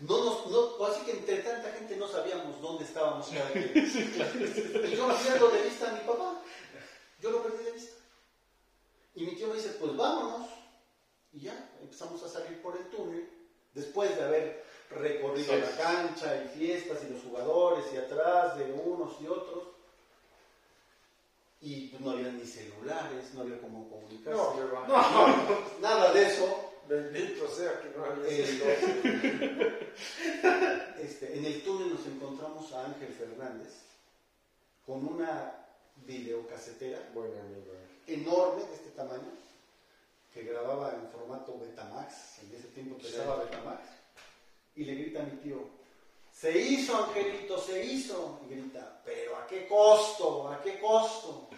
[0.00, 3.70] No nos, no, así que entre tanta gente no sabíamos dónde estábamos cada quien.
[3.74, 6.42] Y yo pierdo de vista a mi papá.
[7.20, 7.94] Yo lo perdí de vista.
[9.14, 10.48] Y mi tío me dice, pues vámonos.
[11.32, 13.30] Y ya, empezamos a salir por el túnel.
[13.72, 15.60] Después de haber recorrido Sí.
[15.60, 19.73] la cancha y fiestas y los jugadores y atrás de unos y otros.
[21.64, 24.38] Y pues, no había ni celulares, no había cómo comunicarse.
[24.38, 24.54] No,
[25.80, 26.72] Nada de eso.
[26.86, 29.80] bendito sea que no había Eh.
[31.00, 33.72] Este, en el túnel nos encontramos a Ángel Fernández
[34.86, 35.52] con una
[36.06, 37.72] videocasetera amigo.
[38.06, 39.32] enorme de este tamaño
[40.32, 43.82] que grababa en formato Betamax, en ese tiempo empezaba Betamax,
[44.74, 45.58] y le grita a mi tío,
[46.34, 50.48] se hizo Angelito, se hizo, y grita, pero ¿a qué costo?
[50.48, 51.48] ¿A qué costo?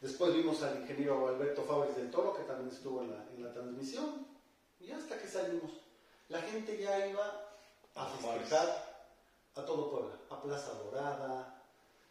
[0.00, 3.52] Después vimos al ingeniero Alberto Fábrez del Toro, que también estuvo en la, en la
[3.52, 4.26] transmisión,
[4.80, 5.70] y hasta que salimos,
[6.28, 7.54] la gente ya iba
[7.94, 9.06] a festejar
[9.54, 11.62] a todo Puebla, a Plaza Dorada,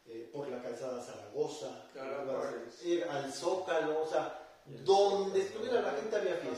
[0.05, 4.39] eh, por la calzada Zaragoza, a al Zócalo, o sea,
[4.85, 6.55] donde estuviera la gente había fiesta.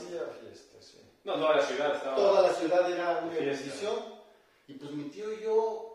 [1.24, 2.16] No, toda la ciudad estaba.
[2.16, 4.13] Toda la ciudad era una Fiesta.
[4.66, 5.94] Y pues mi tío y yo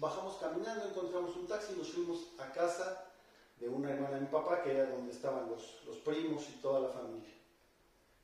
[0.00, 3.04] bajamos caminando, encontramos un taxi nos fuimos a casa
[3.60, 6.80] de una hermana de mi papá, que era donde estaban los, los primos y toda
[6.80, 7.32] la familia.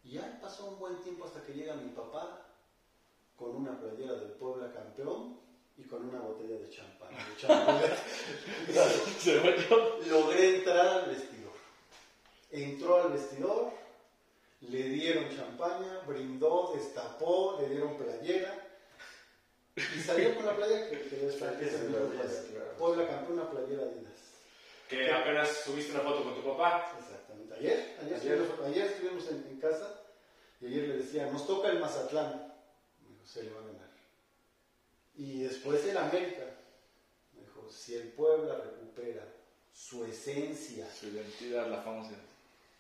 [0.04, 2.42] Y ahí pasó un buen tiempo hasta que llega mi papá
[3.36, 5.38] con una playera del Puebla campeón
[5.76, 7.10] y con una botella de champán.
[10.08, 11.52] Logré entrar al vestidor.
[12.50, 13.72] Entró al vestidor,
[14.60, 18.73] le dieron champaña, brindó, destapó, le dieron playera
[19.76, 23.50] y salió con la playera que, que debe estar Que se en la campeón, una
[23.50, 24.12] playera Adidas.
[24.88, 26.94] Que apenas subiste una foto con tu papá.
[26.98, 27.54] Exactamente.
[27.54, 28.32] Ayer, ayer, Ayer.
[28.38, 30.00] Estuvimos, ayer estuvimos en, en casa
[30.60, 32.52] y ayer le decía, nos toca el Mazatlán.
[33.02, 33.88] Me dijo, se le va a ganar.
[35.16, 36.44] Y después el América.
[37.34, 39.24] Me dijo, si el Puebla recupera
[39.72, 42.12] su esencia, Su identidad, la famosa.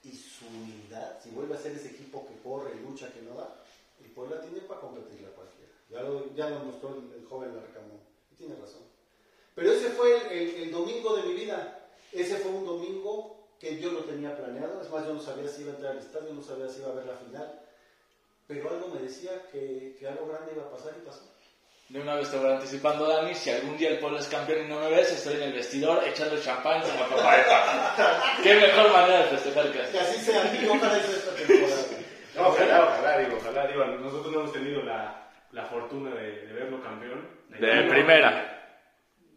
[0.04, 3.34] y su humildad, si vuelve a ser ese equipo que corre y lucha que no
[3.34, 3.56] da,
[4.04, 5.63] el Puebla tiene para competirle a cualquiera.
[5.94, 8.00] Ya lo, ya lo mostró el, el joven Larcamón.
[8.32, 8.82] Y tiene razón.
[9.54, 11.86] Pero ese fue el, el- el domingo de mi vida.
[12.12, 14.82] Ese fue un domingo que yo no tenía planeado.
[14.82, 16.90] Es más, yo no sabía si iba a entrar al estadio, no sabía si iba
[16.90, 17.60] a ver la final.
[18.46, 21.22] Pero algo me decía que, que algo grande iba a pasar y pasó.
[21.88, 24.68] De una vez te voy anticipando, Dani, si algún día el pueblo es campeón y
[24.68, 28.22] no me ves, estoy en el vestidor echando champán con la papá de papá.
[28.42, 29.92] Qué mejor manera de festejar que así.
[29.92, 30.40] Que así sea,
[30.70, 31.82] ojalá sea esta temporada.
[32.34, 35.23] No, ojalá, ojalá, digo, ojalá, digo, nosotros no hemos tenido la,
[35.54, 37.28] la fortuna de, de verlo campeón.
[37.48, 38.50] De primera.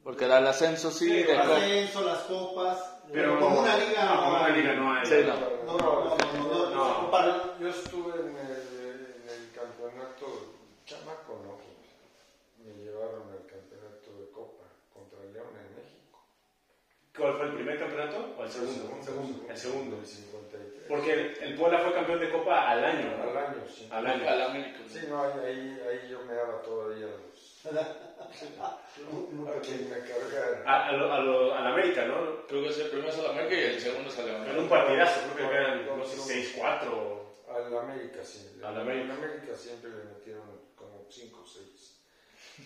[0.03, 4.05] Porque era el ascenso, sí, de El ascenso, las copas, Pero como una liga.
[4.05, 5.05] No, como una liga no hay.
[5.05, 5.35] Sí, no.
[5.65, 7.59] No, no, no, no, no.
[7.59, 10.55] Yo estuve en el, en el campeonato
[10.85, 11.57] chamaco, ¿no?
[12.65, 14.63] Me llevaron al campeonato de Copa
[14.93, 16.25] contra León en México.
[17.15, 18.97] ¿Cuál fue el primer campeonato o el segundo?
[18.97, 19.45] El segundo.
[19.49, 19.97] El segundo.
[19.97, 20.46] El 53.
[20.87, 23.23] Porque el, el Puebla fue campeón de Copa al año, ¿no?
[23.23, 23.87] Al año, sí.
[23.91, 24.27] Al año.
[24.29, 24.79] al América.
[24.87, 27.61] Sí, no, ahí, ahí, ahí yo me daba todavía los...
[27.63, 30.63] Para que me cargara.
[30.65, 32.45] A, a lo, a lo- al América, ¿no?
[32.47, 34.59] Creo que es el primero es el América y el segundo es el En León.
[34.59, 36.17] un partidazo, creo que eran, no sé,
[36.55, 36.87] 6-4.
[36.91, 38.59] o- Al América, sí.
[38.63, 39.13] Al América.
[39.13, 41.93] Al América siempre le metieron como 5 o 6.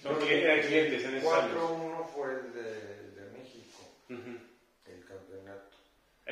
[0.01, 1.23] Son cli- eran clientes en años.
[1.25, 4.37] 4-1 fue el de, de México, Ujú.
[4.85, 5.70] el campeonato.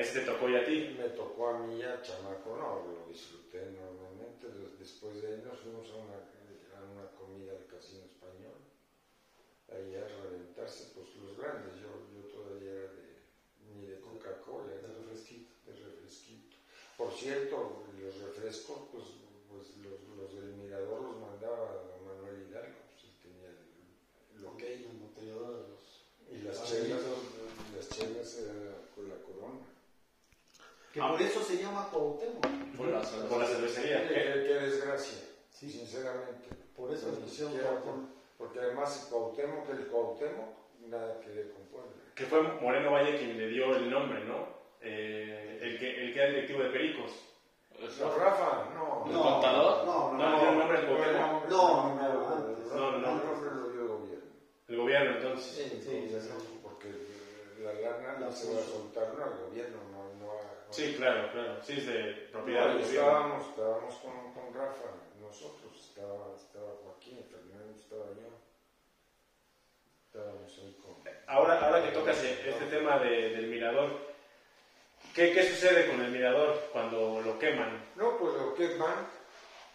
[0.00, 0.96] Ese te tocó ya a ti.
[0.98, 4.48] Me tocó a mí ya, chamaco, no, lo disfruté enormemente.
[4.48, 8.56] Des- Después de ahí nos fuimos a una, a una comida al casino español.
[9.68, 11.76] Ahí a reventarse, pues los grandes.
[11.80, 13.20] Yo, yo todavía era de,
[13.68, 16.56] ni de Coca-Cola, era de refresquito, de refresquito.
[16.96, 19.04] Por cierto, los refrescos, pues,
[19.48, 24.44] pues los, los del Mirador los mandaba don Manuel Hidalgo, pues él tenía el, el
[24.44, 24.62] ok.
[24.62, 26.00] El embotellador de los.
[26.30, 27.00] Y las chelas,
[27.74, 29.39] las chelas era con la corona.
[30.92, 32.46] Que por eso se llama Cuauhtémoc.
[32.76, 34.08] Por la Por la cervecería.
[34.08, 35.18] Qué, qué desgracia,
[35.50, 35.70] Sí.
[35.70, 36.48] sinceramente.
[36.76, 37.84] Por eso le pusieron Cuauhtémoc.
[37.84, 40.48] por- porque además el Cuauhtémoc, el Cuauhtémoc,
[40.88, 41.92] nada que ver con Puebla.
[42.14, 44.48] Que fue Moreno Valle quien le dio el nombre, ¿no?
[44.80, 47.10] Eh, el, que, el que era directivo de Pericos.
[48.00, 49.04] No, Rafa, no.
[49.06, 49.86] ¿El contador?
[49.86, 51.42] No, ¿No le dio el nombre al no, gobierno?
[51.48, 52.66] no, no, no, antes.
[52.72, 52.96] No, no, no.
[52.96, 54.24] El nombre lo dio el gobierno.
[54.68, 55.52] El gobierno, entonces.
[55.70, 56.60] Sí, sí, sí, sí.
[56.62, 56.88] porque
[57.62, 59.89] la lana no se va a soltar, no, el gobierno no, no, no.
[60.70, 61.62] Sí, claro, claro.
[61.62, 64.90] Sí, es de propiedad No, estábamos, estábamos con, con Rafa,
[65.20, 68.28] nosotros, estaba, estaba Joaquín, Fernando, estaba yo.
[70.06, 70.94] Estábamos ahí con...
[71.26, 73.96] Ahora, ahora que tocas este tema de- del mirador,
[75.14, 77.84] ¿qué, ¿qué sucede con el mirador cuando lo queman?
[77.94, 79.06] No, pues lo que van,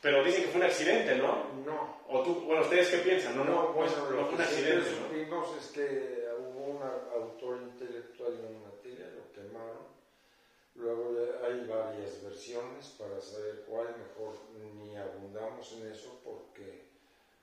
[0.01, 1.51] Pero dicen que fue un accidente, ¿no?
[1.65, 1.95] no.
[2.07, 3.35] O tú, bueno, ¿ustedes qué piensan?
[3.37, 5.07] No, no, pues, bueno, no lo fue un que accidente, ¿no?
[5.07, 9.95] supimos es que hubo un autor intelectual en materia, lo quemaron.
[10.75, 11.09] Luego
[11.41, 16.81] hay varias versiones para saber cuál mejor ni abundamos en eso porque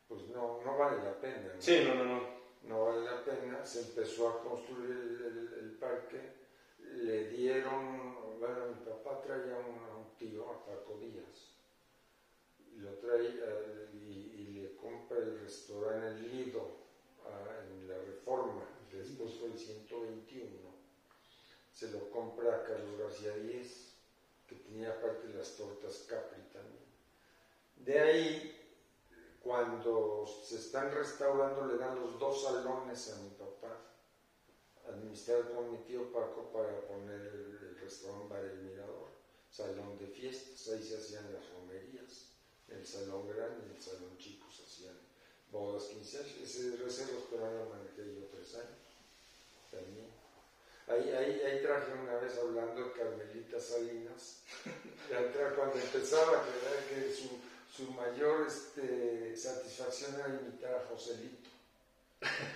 [0.09, 1.53] pues no, no vale la pena.
[1.55, 1.61] ¿no?
[1.61, 2.22] Sí, no, no, no.
[2.62, 6.20] no vale la pena, se empezó a construir el, el- el parque,
[6.78, 11.49] le dieron, bueno, mi papá traía un, un tío, a Paco Díaz,
[12.72, 13.22] y lo trae
[13.91, 16.70] y, y le compra el restaurante El Lido
[17.24, 20.72] ah, en la Reforma, después fue el 121,
[21.83, 23.91] se lo compra a Carlos García Díez,
[24.47, 26.87] que tenía aparte las tortas Capri también.
[27.74, 28.59] De ahí
[29.43, 33.76] cuando se están restaurando le dan los dos salones a mi papá,
[34.87, 39.09] administrado por mi tío Paco para poner el, restaurante Bar El Mirador,
[39.51, 42.26] salón de fiestas, ahí se hacían las romerías,
[42.68, 44.97] el salón grande y el salón chico se hacían
[45.51, 48.78] bodas, 15 años, ese, ese restaurante lo manejé yo tres años
[49.72, 50.11] también.
[50.89, 54.43] Ahí, ahí, ahí traje una vez hablando de Carmelita Salinas,
[55.57, 57.39] cuando empezaba, que, que su,
[57.70, 61.49] su mayor este, satisfacción era imitar a Joselito.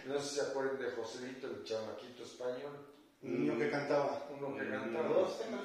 [0.07, 2.87] No sé si se acuerdan de Joselito, el chamaquito español,
[3.23, 4.29] Un niño que cantaba.
[4.31, 5.09] uno que cantaba.
[5.09, 5.61] Dos temas.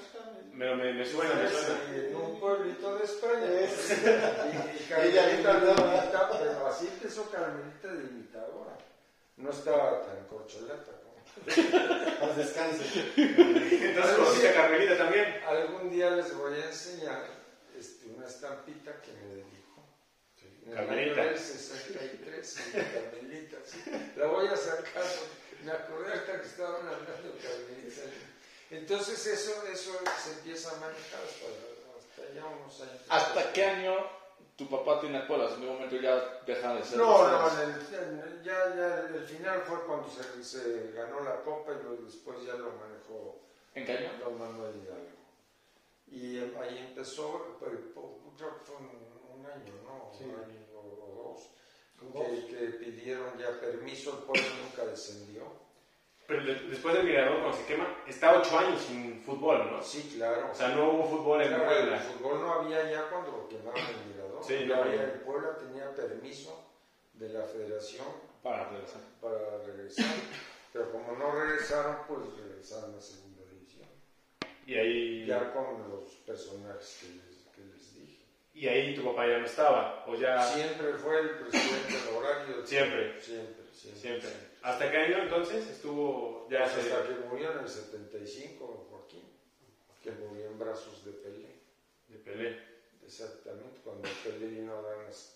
[0.53, 1.95] Me, me, me suena, me suena.
[1.95, 3.45] En un pueblito de España.
[3.59, 8.78] Es- Y, y Carmelita lo imitaba, pero así empezó Carmelita de imitadora.
[9.38, 11.11] No estaba tan corcholata como.
[12.19, 12.84] Paz descanse.
[13.15, 15.41] Entonces conociste a Carmelita también.
[15.47, 17.25] Algún día les voy a enseñar
[17.77, 19.88] este, una estampita que me dedicó.
[20.65, 21.25] En el año Carmelita.
[21.25, 23.84] del 63, sí, Carmelita, sí.
[24.15, 25.03] La voy a sacar,
[25.63, 28.01] me acordé hasta que estaban hablando de Carmelita.
[28.69, 31.45] Entonces eso, eso se empieza a manejar hasta,
[31.97, 33.01] hasta ya unos años.
[33.09, 34.20] ¿Hasta qué año
[34.64, 35.53] tu papá tiene escuelas?
[35.53, 36.97] En un momento ya dejan de ser.
[36.99, 41.20] No, no, en el, en el- ya, ya el final fue cuando se, se ganó
[41.22, 43.39] la copa y después ya lo manejó
[43.74, 44.09] ¿En qué año?
[44.24, 45.22] Don Manuel Hidalgo.
[46.07, 47.66] Y eh, ahí empezó, po-
[48.38, 50.12] creo que fue un, un año, ¿no?
[50.18, 50.26] Sí.
[50.26, 51.49] Un año o, o dos,
[51.97, 52.45] Como que, dos.
[52.45, 55.43] que pidieron ya permiso, el pueblo nunca descendió.
[56.28, 59.82] Pero de- después del mirador, cuando se quema, está ocho años sin fútbol, ¿no?
[59.82, 60.49] Sí, claro.
[60.51, 61.99] O sea, no hubo fútbol en Claro, el Puebla.
[61.99, 64.11] fútbol no había ya cuando lo quemaron el.
[64.43, 66.67] Sí, ya no el pueblo tenía permiso
[67.13, 68.05] de la federación
[68.43, 69.01] Para regresar.
[69.21, 70.15] para regresar.
[70.73, 73.87] Pero como no regresaron, pues regresaron a la segunda división.
[74.65, 78.23] Y ahí, Ya con los personajes que les, que les dije.
[78.53, 80.05] y ahí tu papá ya no estaba.
[80.07, 80.41] O ya.
[80.43, 82.65] Siempre fue el presidente honorario.
[82.65, 83.11] Siempre.
[83.11, 83.21] club.
[83.21, 84.01] Siempre, siempre.
[84.01, 84.29] Siempre.
[84.63, 89.23] ¿Hasta qué año entonces estuvo ya Pues hasta que murió en el 75, don Joaquín,
[90.01, 91.55] que murió en brazos de Pelé.
[92.07, 92.70] de Pelé?
[93.12, 95.36] Exactamente, cuando Pelé vino a dar las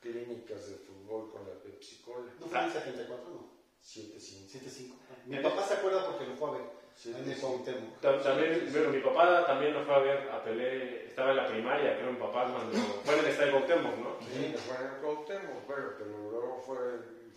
[0.00, 2.26] clínicas de fútbol con la Pepsi Cola.
[2.40, 3.30] ¿No fue en el 74?
[3.30, 3.62] No.
[3.80, 4.50] 7-5.
[4.50, 4.94] 7-5.
[5.26, 6.82] Mi papá se acuerda porque lo fue a ver.
[7.04, 8.00] En el Cuauhtémoc.
[8.00, 11.96] También, bueno, mi papá también lo fue a ver a Pelé, estaba en la primaria,
[11.96, 14.18] creo, mi papá, cuando fue en el estadio Cuauhtémoc, ¿no?
[14.20, 16.76] Sí, fue en el Cuauhtémoc, bueno, pero luego fue,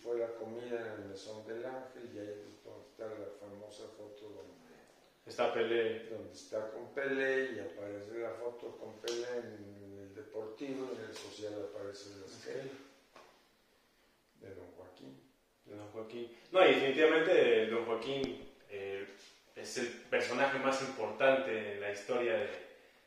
[0.02, 4.65] fue la comida en el Mesón del Ángel y ahí está la famosa foto donde,
[5.26, 6.04] Está Pelé.
[6.08, 11.14] donde está con Pelé y aparece la foto con Pelé en el Deportivo en el
[11.16, 12.72] Social aparece la estrella
[14.40, 15.20] de Don Joaquín.
[15.64, 16.30] de Don Joaquín.
[16.52, 19.06] No, y definitivamente Don Joaquín eh,
[19.56, 22.66] es el personaje más importante en la historia de-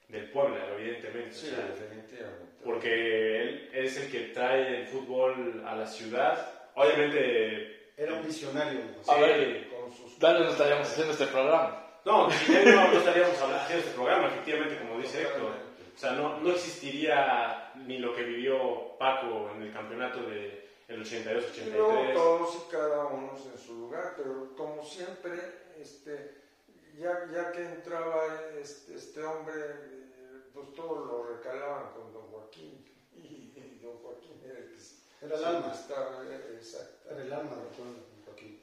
[0.09, 1.29] del Puebla, evidentemente.
[1.29, 2.63] o Sí, sea, definitivamente.
[2.63, 6.69] porque él es el que trae el fútbol a la ciudad.
[6.75, 8.79] Obviamente, Era un visionario.
[8.79, 9.11] ¿no?
[9.11, 11.78] A ver, con sus Dale, no estaríamos haciendo este programa.
[12.05, 15.51] No, si él no, no estaríamos hablando haciendo este programa, efectivamente, como dice Héctor.
[15.95, 21.69] O sea, no, no existiría ni lo que vivió Paco en el campeonato del Y
[21.71, 22.13] luego 82-83.
[22.13, 25.33] todos y cada uno en su lugar, pero como siempre,
[25.77, 26.35] este,
[26.97, 28.23] ya, ya que entraba
[28.61, 32.85] este, este hombre, eh, pues todos lo recalaban con don Joaquín.
[33.15, 35.73] Y, y don Joaquín era el que Era el alma.
[35.73, 36.23] estaba,
[36.57, 37.09] exacto.
[37.11, 38.61] Era el alma pueblo, Joaquín.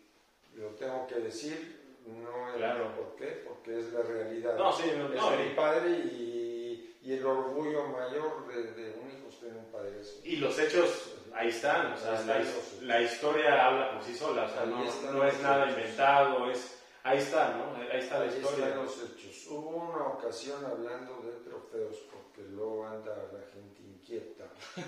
[0.55, 2.95] lo tengo que decir, no es Claro.
[2.95, 4.57] por qué, porque es la realidad.
[4.57, 9.11] No, sí, no, es no, y- padre y, y el orgullo mayor de, de un
[9.11, 10.21] hijo es tener un padre así.
[10.25, 12.49] Y los hechos ahí están, o sea, Ahí
[12.83, 15.77] la, historia habla por sí sola, o sea, no, no es nada hechos.
[15.79, 17.77] inventado, es, ahí está, ¿no?
[17.77, 18.69] Ahí está la historia.
[18.69, 19.47] están los hechos.
[19.49, 24.45] Hubo una ocasión hablando de trofeos, porque luego anda la gente inquieta.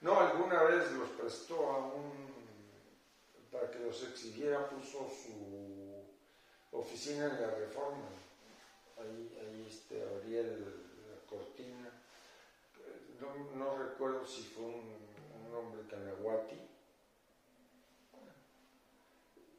[0.00, 2.12] No, alguna vez los prestó a un.
[3.50, 5.83] para que los exhibiera, puso su
[6.74, 8.06] oficina en la reforma.
[8.98, 10.64] Ahí, ahí este, abría el-
[11.10, 11.90] la cortina.
[13.20, 14.98] No, no recuerdo si fue un,
[15.48, 16.60] un hombre canahuati.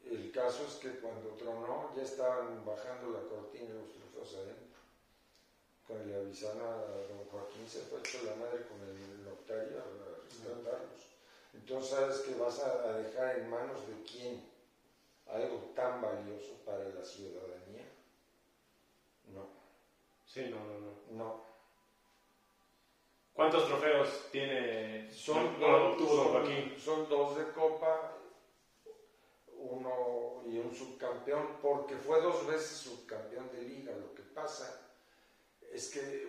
[0.05, 4.79] El caso es que cuando tronó ya estaban bajando la cortina los trofeos adentro.
[5.87, 6.75] Cuando le avisaron a
[7.09, 11.01] don Joaquín se fue hecho la madre con el notario a rescatarlos.
[11.53, 14.43] Entonces sabes que vas a, a dejar en manos de quién
[15.27, 17.85] algo tan valioso para la ciudadanía.
[19.33, 19.47] No,
[20.25, 21.17] Sí, no, no, no.
[21.17, 21.45] no.
[23.33, 28.11] ¿Cuántos trofeos tiene Son, dos, son- son de copa,
[29.57, 33.93] uno y un subcampeón, porque fue dos veces subcampeón de liga.
[33.93, 34.73] Lo que pasa
[35.71, 36.25] es que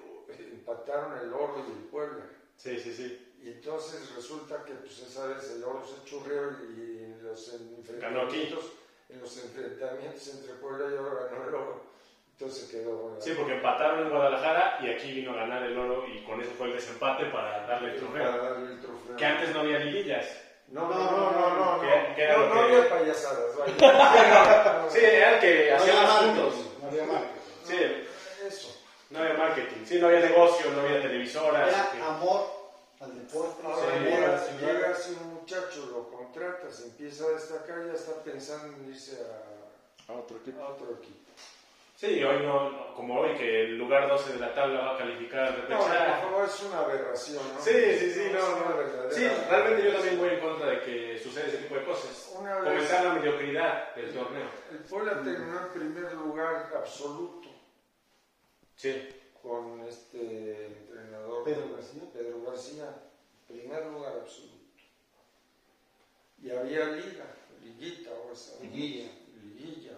[0.50, 2.26] empataron el oro y el Puebla.
[2.56, 3.14] Sí, sí, sí.
[3.38, 8.72] Y entonces resulta que, pues esa vez el oro se churrió y los enfrentamientos,
[9.08, 11.82] en los enfrentamientos entre Puebla y oro ganó el oro.
[12.38, 16.06] Entonces quedó la- Sí, porque empataron en Guadalajara y aquí vino a ganar el oro
[16.06, 18.42] y con eso fue el desempate para darle el para trofeo.
[18.42, 19.16] darle el trofeo.
[19.16, 20.26] Que antes no había liguillas.
[20.68, 21.80] No, no, no, no, no, no.
[21.80, 23.74] Que- que era no, no que- había payasadas, vaya.
[24.90, 26.54] Sí, era el que No hacía los marketing, puntos.
[26.82, 27.40] no había marketing.
[27.64, 28.80] Sí, Eso.
[29.10, 29.84] no había marketing.
[29.86, 31.68] Sí, no había negocio, no había televisoras.
[31.68, 32.46] Era que- amor
[33.00, 34.72] al deporte, Ahora amor a la ciudad.
[34.74, 36.10] llega así un muchacho, lo
[36.66, 40.62] contratas, empieza a destacar y ya está pensando en irse a, A otro equipo.
[40.62, 41.16] a otro equipo.
[41.96, 44.98] Sí, hoy no, no- como hoy, que el lugar 12 de la tabla va a
[44.98, 46.30] calificar al No, repechaje.
[46.30, 47.60] no, es una aberración, ¿no?
[47.60, 48.76] Sí, sí, sí, no, una no.
[48.76, 52.32] verdadera Sí, realmente yo también voy en contra de que suceda ese tipo de cosas.
[52.38, 54.48] Una vez Comenzar la mediocridad del torneo.
[54.70, 57.48] el Puebla terminó en primer lugar absoluto
[58.74, 59.08] Sí.
[59.42, 62.02] con este entrenador Pedro García.
[62.12, 62.94] Pedro García,
[63.48, 64.55] primer lugar absoluto.
[66.42, 67.24] Y había liga,
[67.62, 68.60] liguita o esa.
[68.62, 69.10] Liguilla.
[69.42, 69.92] Liguilla.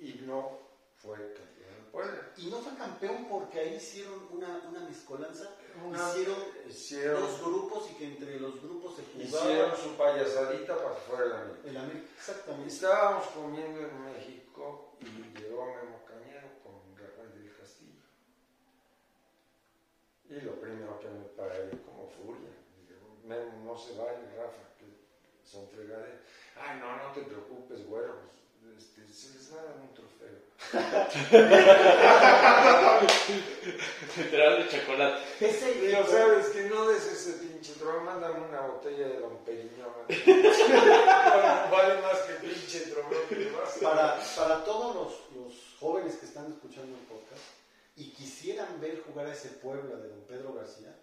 [0.00, 0.58] Y no
[0.96, 2.32] fue campeón del Puebla.
[2.36, 5.50] Y no fue campeón porque ahí hicieron una, una mezcolanza.
[5.84, 6.36] Una- hicieron
[6.68, 9.30] hicieron, dos grupos y que entre los grupos se hicieron
[9.70, 11.68] jugaba su payasadita para que fuera la América.
[11.68, 12.06] el América.
[12.16, 12.68] Exactamente.
[12.74, 18.02] Estábamos comiendo en México y llegó Memo Cañero con Rafael del Castillo.
[20.30, 22.50] Y lo primero que me paré como furia.
[23.24, 24.67] Memo, no se vaya, Rafa,
[25.50, 26.20] son fregaderas.
[26.60, 28.14] Ay, no, no te preocupes, güero.
[28.62, 30.38] pues, este, se les va a dar un trofeo.
[34.16, 35.22] Literal de chocolate.
[35.40, 39.88] Equipo- sabes que no des ese pinche trofeo, mándame una botella de Don Periñón.
[41.70, 46.50] vale más que pinche trofeo que vas para, para todos los, los jóvenes que están
[46.52, 47.42] escuchando el podcast
[47.96, 50.94] y quisieran ver jugar a ese Puebla de don Pedro García,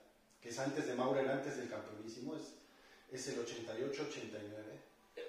[0.41, 2.54] que es antes de Maurer, antes del campeonísimo, es,
[3.16, 3.95] es el 88-89.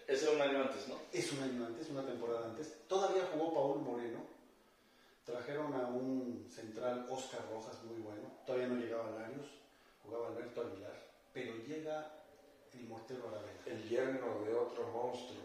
[0.06, 0.96] Ese era un año antes, ¿no?
[1.12, 2.74] Es un año antes, una temporada antes.
[2.88, 4.24] Todavía jugó Paul Moreno.
[5.24, 8.22] Trajeron a un central Oscar Rojas muy bueno.
[8.46, 9.46] Todavía no llegaba Larios,
[10.04, 11.06] jugaba Alberto Aguilar.
[11.32, 12.12] Pero llega
[12.72, 13.60] el Mortero Aravena.
[13.66, 15.42] el yerno de otro monstruo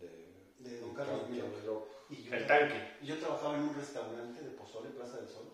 [0.00, 1.22] de, De don Carlos.
[2.10, 2.94] Y yo, El tanque.
[3.02, 5.52] y yo trabajaba en un restaurante de Pozole, Plaza del Sol.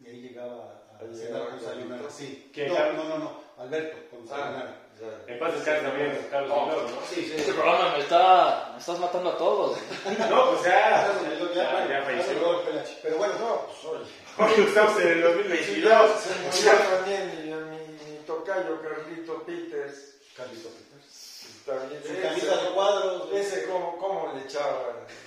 [0.00, 1.60] Y ahí llegaba a cenar con.
[1.60, 2.10] Sayonara.
[2.10, 2.50] Sí.
[2.52, 3.40] ¿Quién, No, no, no, no.
[3.58, 4.83] Alberto, con Sayonara.
[5.26, 6.66] En paz descanse también Carlos Oh.
[6.66, 6.96] Milor, ¿no?
[7.08, 7.34] Sí, sí.
[7.36, 8.70] Este programa me está.
[8.72, 9.78] Me estás matando a todos.
[10.30, 11.12] No, pues ya.
[11.54, 12.32] Ya, Ya, falleció.
[12.34, 12.98] llegó el Pelachi.
[13.02, 14.56] Pero bueno, No, pues.
[14.58, 16.20] Hoy estamos en el 2022.
[16.20, 16.34] Se
[16.70, 20.14] murió también mi, mi, mi tocayo Carlito Peters.
[20.36, 21.62] Carlito Peters.
[21.66, 23.32] También ese- camisa de cuadros.
[23.32, 25.06] Ese cómo, cómo le echaban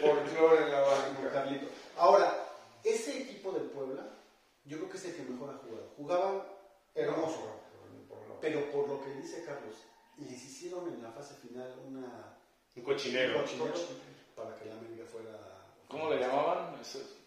[0.00, 1.32] folclore en la Con banca.
[1.32, 1.66] Carlito.
[1.96, 2.32] Ahora,
[2.84, 4.02] ese equipo del Puebla,
[4.64, 5.88] yo creo que es el que mejor ha jugado.
[5.96, 6.42] Jugaban
[6.94, 7.40] hermoso,
[8.28, 9.74] No, pero por lo que dice Carlos,
[10.18, 12.36] les hicieron en la fase final una
[12.76, 13.38] Un cochinero.
[13.38, 13.74] un cochinero
[14.34, 15.30] para que la América fuera.
[15.88, 16.74] ¿Cómo le llamaban?
[16.80, 17.18] Ese-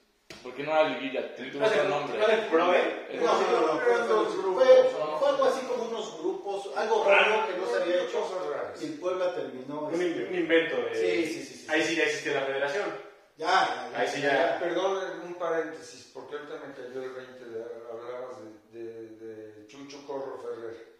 [0.44, 2.18] Porque no era liguilla, tenía ¿No es otro nombre.
[2.18, 3.20] no es el eh?
[3.22, 8.04] No, no, no, fue, algo así como unos grupos, algo raro que no se había
[8.04, 8.74] hecho.
[8.82, 9.82] Y el Puebla terminó.
[9.82, 10.96] Un, este, invento de.
[10.96, 11.68] Sí, sí, sí, sí.
[11.70, 13.12] Ahí sí ya existía la federación.
[13.38, 14.60] Ya, Ahí sí ya.
[14.60, 18.38] Perdón, un paréntesis, porque ahorita me cayó el 20 de hablabas
[18.72, 20.92] de, de, de Chucho Corro Ferrer.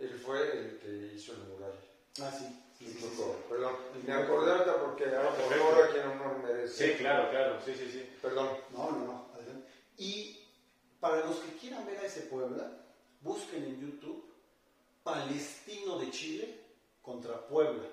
[0.00, 1.72] Él fue el que hizo el mural.
[2.20, 2.44] Ah, sí.
[2.78, 3.06] sí, sí.
[3.48, 3.74] Perdón,
[4.06, 5.64] me acordé ahorita porque ahora por Perfecto.
[5.64, 6.92] ahora quien honor merece.
[6.92, 8.08] Sí, claro, claro, sí, sí, sí.
[8.20, 8.48] Perdón.
[8.70, 9.26] No, no, no.
[9.34, 9.66] adelante.
[9.96, 10.38] Y
[11.00, 12.70] para los que quieran ver a ese Puebla,
[13.20, 14.24] busquen en YouTube
[15.02, 16.60] Palestino de Chile
[17.02, 17.88] contra Puebla.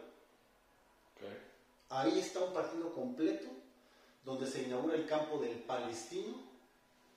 [1.91, 3.47] Ahí está un partido completo
[4.23, 6.35] donde se inaugura el campo del Palestino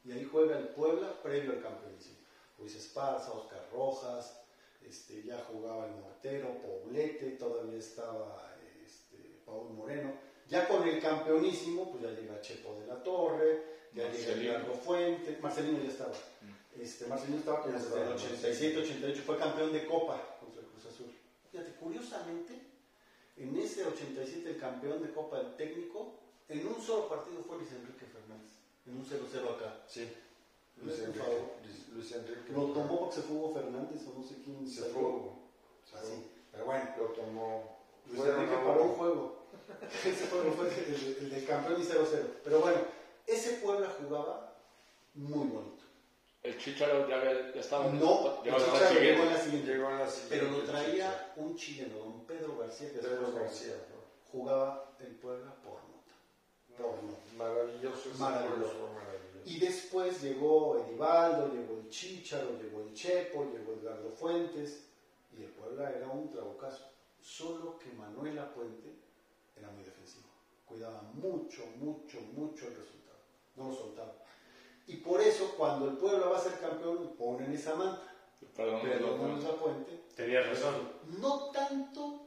[0.03, 2.17] y ahí juega el Puebla previo al campeonísimo.
[2.59, 4.42] Luis Esparza, Oscar Rojas,
[4.87, 8.55] este, ya jugaba el Mortero, Poblete, todavía estaba
[8.85, 10.13] este, Paul Moreno.
[10.49, 13.63] Ya con el campeonísimo, pues ya llega Chepo de la Torre,
[13.95, 14.53] ya llega Marcelino.
[14.53, 16.13] Largo Fuente, Marcelino ya estaba.
[16.79, 20.87] Este, Marcelino estaba como desde el 87, 88, fue campeón de Copa contra el Cruz
[20.87, 21.13] Azul.
[21.51, 22.55] Fíjate, curiosamente,
[23.37, 26.19] en ese 87 el campeón de Copa del Técnico,
[26.49, 28.53] en un solo partido fue Luis Enrique Fernández,
[28.87, 29.85] en un 0-0 acá.
[29.87, 30.09] Sí.
[30.77, 32.53] Luis Por Enrique.
[32.53, 34.67] Lo tomó porque se fue Hugo Fernández o no sé quién.
[34.69, 35.03] Se fue.
[35.03, 36.01] Fue.
[36.51, 37.77] Pero bueno, Lo tomó.
[38.11, 39.43] Luis Enrique paró un juego.
[40.07, 42.27] ese juego fue el, el del campeón y 0-0.
[42.45, 42.79] Pero bueno,
[43.27, 44.55] ese Puebla jugaba
[45.15, 45.83] muy bonito.
[46.43, 47.87] El Chicharo ya, había- ya estaba.
[47.87, 49.73] No, el Chicharo llegó en la siguiente.
[49.75, 50.37] Llegó en la siguiente.
[50.37, 53.75] Pero lo traía un chileno, don Pedro García, que Pedro después García.
[54.33, 56.15] jugaba el Puebla por nota.
[56.81, 58.73] No, maravilloso ese Maravilloso.
[58.73, 59.32] fue maravilloso.
[59.45, 64.85] Y después llegó Edivaldo, llegó el Chícharo, llegó el Chepo, llegó Edgardo Fuentes,
[65.37, 66.85] y el Puebla era un trabucazo.
[67.21, 68.91] Solo que Manuel Puente
[69.57, 70.27] era muy defensivo.
[70.67, 73.19] Cuidaba mucho, mucho, mucho el resultado.
[73.57, 74.15] No lo soltaba.
[74.87, 78.09] Y por eso, cuando el Puebla va a ser campeón, ponen esa manta.
[78.57, 79.21] Perdón, Pero perdón.
[79.21, 80.89] Manuel Puente Tenías razón.
[81.21, 82.27] no tanto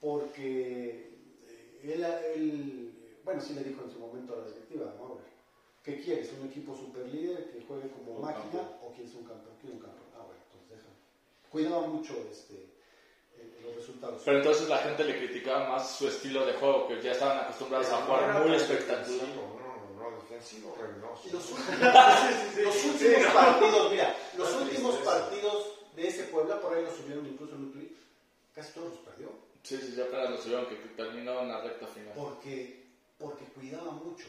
[0.00, 1.10] porque
[1.48, 5.24] eh, él, él- bueno, sí le dijo en su momento a la directiva, Maurer,
[5.82, 6.32] ¿qué quieres?
[6.40, 8.68] ¿Un equipo super líder que juegue como Un máquina campeón.
[8.82, 9.54] o quieres un campeón?
[9.60, 10.06] Quiero un campeón.
[10.14, 10.96] Ah, bueno, entonces déjame.
[11.50, 12.54] Cuidaba mucho este,
[13.36, 14.22] eh, los resultados.
[14.24, 17.88] Pero entonces la gente le criticaba más su estilo de juego, que ya estaban acostumbrados
[17.90, 19.06] a jugar muy espectacular.
[19.06, 20.76] defensivo, No, no, no, defensivo.
[21.32, 21.84] Los últimos,
[22.64, 27.54] los últimos partidos, mira, los últimos partidos de ese Puebla, por ahí lo subieron incluso
[27.54, 27.96] en un clip,
[28.54, 29.30] casi todos los perdió.
[29.62, 32.12] Sí, sí, ya apenas lo subieron, que terminó en la recta final.
[32.16, 32.86] porque,
[33.18, 34.26] porque cuidaba mucho.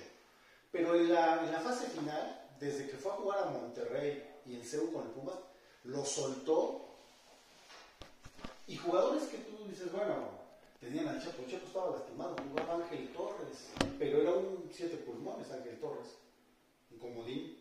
[0.72, 4.56] Pero en la, en la fase final, desde que fue a jugar a Monterrey y
[4.56, 5.36] en CEU con el Pumas,
[5.84, 6.86] lo soltó.
[8.68, 10.16] Y jugadores que tú dices, bueno,
[10.80, 15.50] tenían al Chapo, el Chapo estaba lastimado, jugaba Ángel Torres, pero era un siete pulmones
[15.52, 16.08] Ángel Torres,
[16.92, 17.58] un comodín.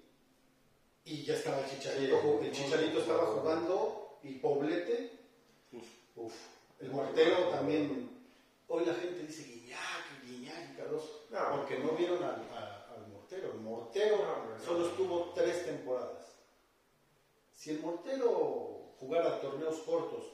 [1.05, 5.11] Y ya estaba el Chicharito, Sí, el Chicharito estaba jugando y Poblete,
[5.73, 5.87] Uf.
[6.17, 6.35] uf,
[6.81, 8.11] el Mortero también.
[8.69, 11.25] Hoy la gente dice Guiñac, Guiñac y Cardoso.
[11.31, 11.57] No.
[11.57, 12.43] porque no vieron al
[13.29, 13.53] Mortero.
[13.53, 16.35] El Mortero No, solo estuvo tres temporadas.
[17.55, 20.25] Si el Mortero jugara torneos cortos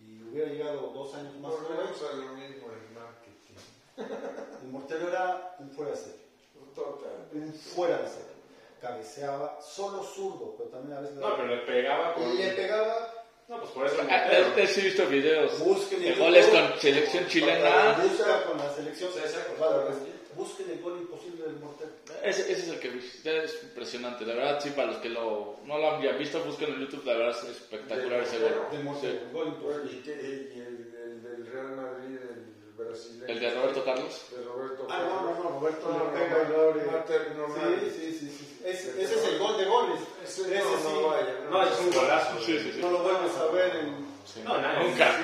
[0.00, 3.54] y hubiera llegado dos años más a lo mismo en marketing.
[4.62, 6.28] el Mortero era un fuera de serie.
[6.74, 7.28] Total.
[7.32, 8.38] Un fuera de serie.
[8.80, 11.16] Cabeceaba, solo zurdo, pero también a veces...
[11.16, 12.30] No, pero le pegaba con.
[12.32, 13.12] y le pegaba
[13.48, 13.96] No, pues por eso.
[14.08, 14.56] Ah, Mortero.
[14.56, 16.70] He visto videos Busquen de el goles gol.
[16.70, 17.98] con selección chilena.
[18.00, 19.12] busca con la selección.
[19.12, 19.96] César, pues,
[20.38, 21.90] busquen el gol imposible del Mortero.
[22.22, 22.98] Ese, ese es el que vi.
[23.24, 24.24] Es impresionante.
[24.24, 27.04] La verdad, sí, para los que lo, no lo han visto, busquen en YouTube.
[27.04, 28.52] La verdad es espectacular ese gol.
[28.70, 29.18] Del Mortero, Sí.
[29.26, 29.92] el gol imposible.
[29.92, 33.26] ¿Y, el, el del Real Madrid, el brasileño?
[33.26, 34.26] El de Roberto Carlos.
[34.30, 37.90] De Roberto Ah, no, no, no, Roberto No, pega Sí, no.
[37.90, 38.58] sí, sí, sí.
[38.64, 40.00] Ese, ese es el gol de goles.
[40.24, 40.50] Ese sí.
[40.84, 41.34] no vaya.
[41.50, 42.38] No, es un golazo.
[42.40, 42.80] Sí, sí, sí.
[42.80, 44.06] No lo vuelves a ver en.
[44.24, 44.40] Sí.
[44.44, 44.82] No, nada.
[44.82, 45.20] Nunca.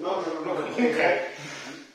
[0.00, 0.54] No, no, no.
[0.54, 0.68] no.
[0.68, 1.20] Nunca.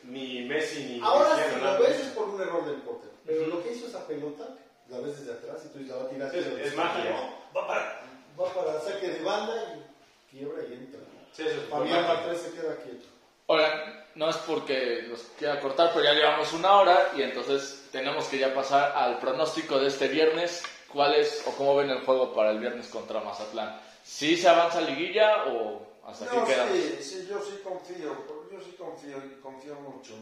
[0.09, 3.11] Ni Messi ni Ahora si Cristiano lo ves es por un error del portero.
[3.25, 4.43] Pero lo que hizo esa pelota,
[4.89, 6.35] la ves desde atrás y tú la vas a tirar.
[6.35, 7.11] Es- es magia.
[7.11, 8.01] No, va para,
[8.39, 10.99] va para saque de banda y quiebra y entra.
[11.31, 12.13] Sí, eso es Fabián magia.
[12.15, 13.05] Martínez se queda quieto.
[13.47, 18.25] Oigan, no es porque los quiera cortar, pero ya llevamos una hora y entonces tenemos
[18.25, 20.63] que ya pasar al pronóstico de este viernes.
[20.91, 23.79] ¿Cuál es o cómo ven el juego para el viernes contra Mazatlán?
[24.03, 28.75] ¿Sí se avanza a liguilla o hasta No, sí, sí, yo sí confío, yo sí
[28.77, 30.13] confío y confío mucho,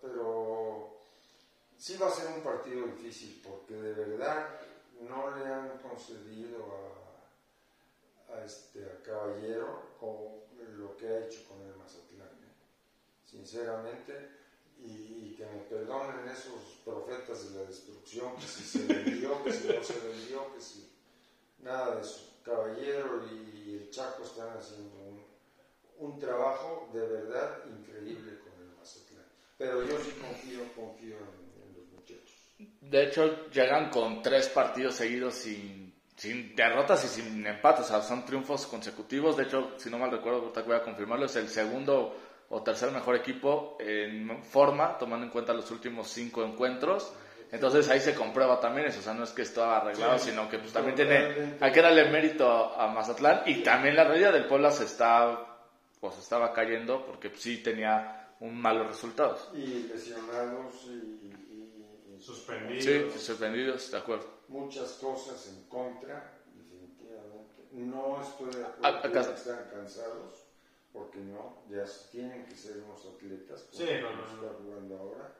[0.00, 0.98] pero
[1.76, 4.60] sí va a ser un partido difícil porque de verdad
[5.00, 6.64] no le han concedido
[8.28, 10.38] a, a este a Caballero con
[10.78, 12.54] lo que ha hecho con el Mazatlán, ¿eh?
[13.24, 14.30] sinceramente,
[14.78, 14.84] y,
[15.30, 19.68] y que me perdonen esos profetas de la destrucción, que si se vendió, que si
[19.68, 20.88] no se vendió, que si
[21.60, 22.24] nada de eso.
[22.48, 24.96] Caballero y el Chaco están haciendo
[25.98, 29.26] un, trabajo de verdad increíble con el Mazatlán.
[29.58, 32.54] Pero yo sí confío, confío en, los muchachos.
[32.80, 37.86] De hecho, llegan con tres partidos seguidos sin, sin derrotas y sin empates.
[37.86, 39.36] O sea, son triunfos consecutivos.
[39.36, 42.16] De hecho, si no mal recuerdo, voy a confirmarlo, es el segundo
[42.48, 47.12] o tercer mejor equipo en forma, tomando en cuenta los últimos cinco encuentros.
[47.50, 50.58] Entonces ahí se comprueba también eso, o sea, no es que estaba arreglado, sino que
[50.58, 54.70] pues también tiene, hay que darle mérito a Mazatlán y también la realidad del Puebla
[54.70, 55.58] se está,
[55.98, 59.48] pues estaba cayendo porque sí tenía un malos resultados.
[59.54, 62.84] Y lesionados y, suspendidos.
[63.14, 64.26] Sí, suspendidos, de acuerdo.
[64.48, 67.62] Muchas cosas en contra, definitivamente.
[67.72, 70.44] No estoy de acuerdo que están cansados,
[70.92, 74.58] porque no, ya tienen que ser unos atletas, sí, no, no, no.
[74.58, 75.32] jugando ahora,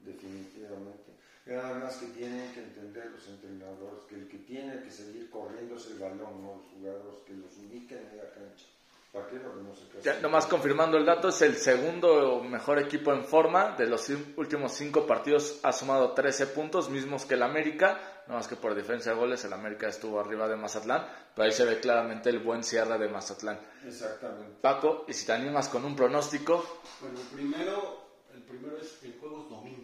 [0.00, 1.12] definitivamente.
[1.46, 5.76] Nada más que tienen que entender los entrenadores que el que tiene que seguir corriendo
[5.76, 8.66] es el balón, no los jugadores que los ubiquen en la cancha.
[9.14, 9.72] ¿Para qué no
[10.02, 13.76] ya, nomás confirmando el dato, es el segundo mejor equipo en forma.
[13.76, 18.24] De los últimos cinco partidos ha sumado 13 puntos, mismos que el América.
[18.26, 21.06] No más que por diferencia de goles, el América estuvo arriba de Mazatlán.
[21.32, 23.60] Pero ahí se ve claramente el buen cierre de Mazatlán.
[23.86, 24.56] Exactamente.
[24.60, 26.80] Paco, y si te animas con un pronóstico.
[27.00, 28.00] Bueno, primero,
[28.34, 29.83] el primero es el juego es domingo.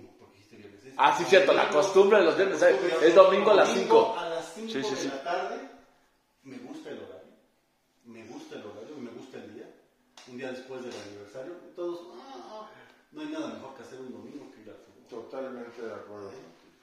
[1.03, 4.17] Ah, sí, cierto, la costumbre de los viernes es domingo a las 5.
[4.19, 5.57] A las 5 de la tarde,
[6.43, 7.33] me gusta el horario,
[8.05, 9.65] me gusta el horario, me gusta el día.
[10.29, 12.69] Un día después del aniversario, todos, ah,
[13.13, 15.07] no hay nada mejor que hacer un domingo que ir al fútbol.
[15.09, 16.33] Totalmente de acuerdo.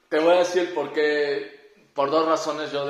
[0.08, 2.88] Te voy a decir por qué, por dos razones yo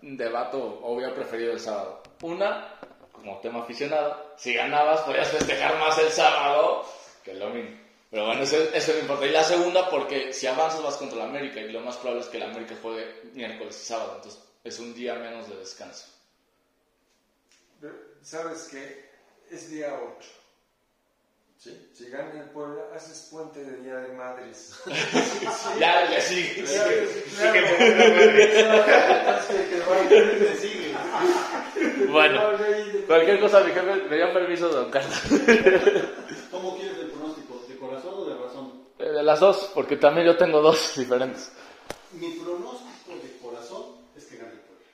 [0.00, 2.02] debato o hubiera preferido el sábado.
[2.22, 2.80] Una,
[3.12, 6.84] como tema aficionado, si ganabas podías festejar más el sábado
[7.22, 7.83] que el domingo.
[8.14, 9.26] Pero bueno, eso, eso no importa.
[9.26, 12.28] Y la segunda, porque si avanzas vas contra la América y lo más probable es
[12.28, 14.12] que la América juegue miércoles y sábado.
[14.14, 16.06] Entonces es un día menos de descanso.
[18.22, 19.10] ¿Sabes qué?
[19.50, 20.28] Es día 8.
[21.58, 21.90] ¿Sí?
[21.92, 24.80] Si gana el pueblo, haces puente de Día de Madres.
[25.80, 26.64] ya, ya sí.
[30.60, 30.84] sí,
[32.10, 32.42] Bueno,
[33.08, 35.20] cualquier cosa, mi jefe, me dio permiso, don Carlos.
[36.52, 37.10] ¿Cómo quieres el
[37.84, 38.72] corazón o de razón?
[38.98, 41.52] Eh, de las dos, porque también yo tengo dos diferentes.
[42.12, 44.86] Mi pronóstico de corazón es que gane el Puebla.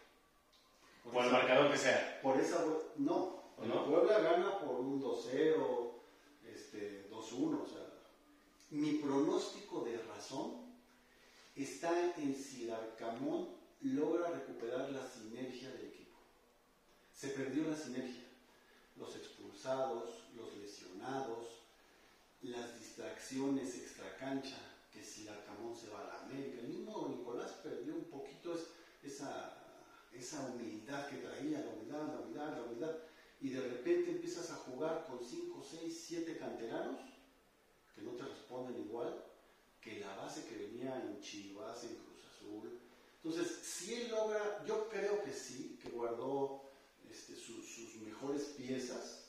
[1.12, 2.20] Por, el marcador que sea.
[2.22, 2.64] Por esa,
[2.97, 3.41] no.
[3.62, 5.93] El Puebla gana por un 2-0,
[6.47, 7.62] este, 2-1.
[7.62, 7.87] O sea,
[8.70, 10.72] mi pronóstico de razón
[11.55, 13.49] está en si Larcamón
[13.83, 16.16] logra recuperar la sinergia del equipo.
[17.14, 18.24] Se perdió la sinergia.
[18.97, 21.60] Los expulsados, los lesionados,
[22.43, 24.57] las distracciones extracancha,
[24.93, 28.55] que si Arcamón se va a la América, el mismo Nicolás perdió un poquito
[29.03, 29.57] esa,
[30.12, 32.97] esa humildad que traía, la humildad, la humildad, la humildad,
[33.41, 37.01] y de repente empiezas a jugar con 5, 6, 7 canteranos
[37.95, 39.24] que no te responden igual
[39.80, 42.78] que la base que venía en Chivas, en Cruz Azul.
[43.22, 46.62] Entonces, si él logra, yo creo que sí, que guardó
[47.11, 49.24] este, sus mejores piezas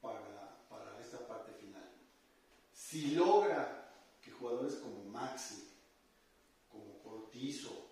[0.00, 0.51] para,
[2.92, 3.88] si logra
[4.20, 5.66] que jugadores como Maxi,
[6.70, 7.88] como Cortizo,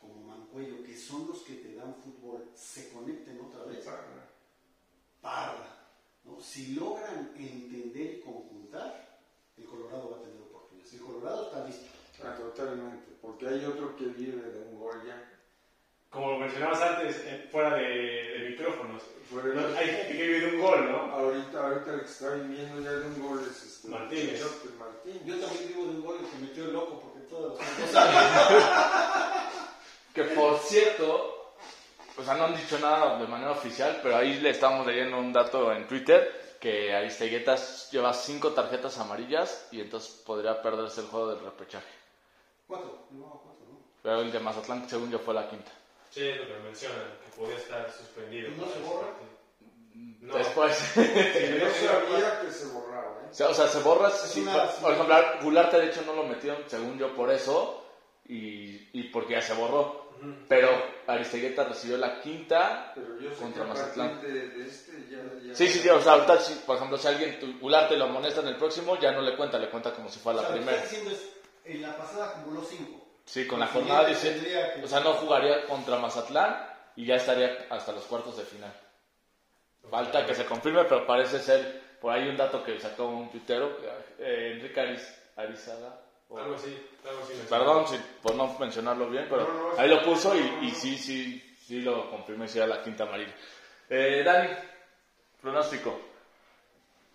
[0.00, 3.84] como Mancuello, que son los que te dan fútbol, se conecten otra vez.
[5.20, 5.86] Parra.
[6.24, 6.40] ¿no?
[6.40, 9.20] Si logran entender y conjuntar,
[9.56, 10.92] el Colorado va a tener oportunidades.
[10.92, 11.86] El Colorado está listo.
[12.24, 15.31] Ah, totalmente, porque hay otro que vive de un gol ya.
[16.12, 19.02] Como mencionabas antes, eh, fuera de, de micrófonos,
[19.78, 20.98] hay gente que vive de un gol, ¿no?
[21.12, 24.40] Ahorita, ahorita el que está viviendo ya de un gol es este, Martínez.
[25.24, 28.08] Yo también vivo de un gol y se metió el loco porque todas las cosas.
[30.14, 31.54] que por cierto,
[32.18, 35.32] o sea, no han dicho nada de manera oficial, pero ahí le estamos leyendo un
[35.32, 41.28] dato en Twitter que Aristeguetas lleva cinco tarjetas amarillas y entonces podría perderse el juego
[41.28, 41.88] del repechaje.
[42.66, 43.78] Cuatro, no, cuatro, ¿no?
[44.02, 45.72] Pero el de Mazatlán, según yo, fue la quinta.
[46.12, 48.50] Sí, lo que mencionan, que podía estar suspendido.
[48.50, 49.08] ¿No se borra?
[49.94, 50.36] No.
[50.36, 50.76] Después.
[50.76, 53.42] sí, no sabía que se borraba, ¿eh?
[53.44, 54.10] O sea, se borra.
[54.10, 54.46] Sí,
[54.82, 57.86] por, ejemplo, Gularte de hecho no lo metió, según yo, por eso.
[58.28, 60.02] Y, y porque ya se borró.
[60.48, 60.68] Pero
[61.08, 64.20] Aristegueta recibió la quinta Pero yo contra Mazatlán.
[64.20, 67.58] De, de este ya, ya sí, sí, sí, o sea, ahorita, por ejemplo, si alguien
[67.60, 70.40] Gularte lo amonesta en el próximo, ya no le cuenta, le cuenta como si fuera
[70.40, 70.72] o la primera.
[70.72, 71.28] Lo que está diciendo es,
[71.64, 73.01] en la pasada acumuló cinco.
[73.24, 74.82] Sí, con la jornada 17.
[74.82, 76.56] O sea, no jugaría contra Mazatlán
[76.96, 78.72] y ya estaría hasta los cuartos de final.
[79.90, 83.78] Falta que se confirme, pero parece ser por ahí un dato que sacó un tuitero,
[84.18, 84.80] eh, Enrique
[85.36, 86.00] Arizaga.
[86.36, 86.76] algo así,
[87.08, 87.32] algo así.
[87.48, 91.80] Perdón si, por no mencionarlo bien, pero ahí lo puso y, y, sí, sí, sí
[91.80, 93.34] lo confirmé, si era la quinta amarilla.
[93.88, 94.48] Eh, Dani,
[95.40, 96.00] pronóstico.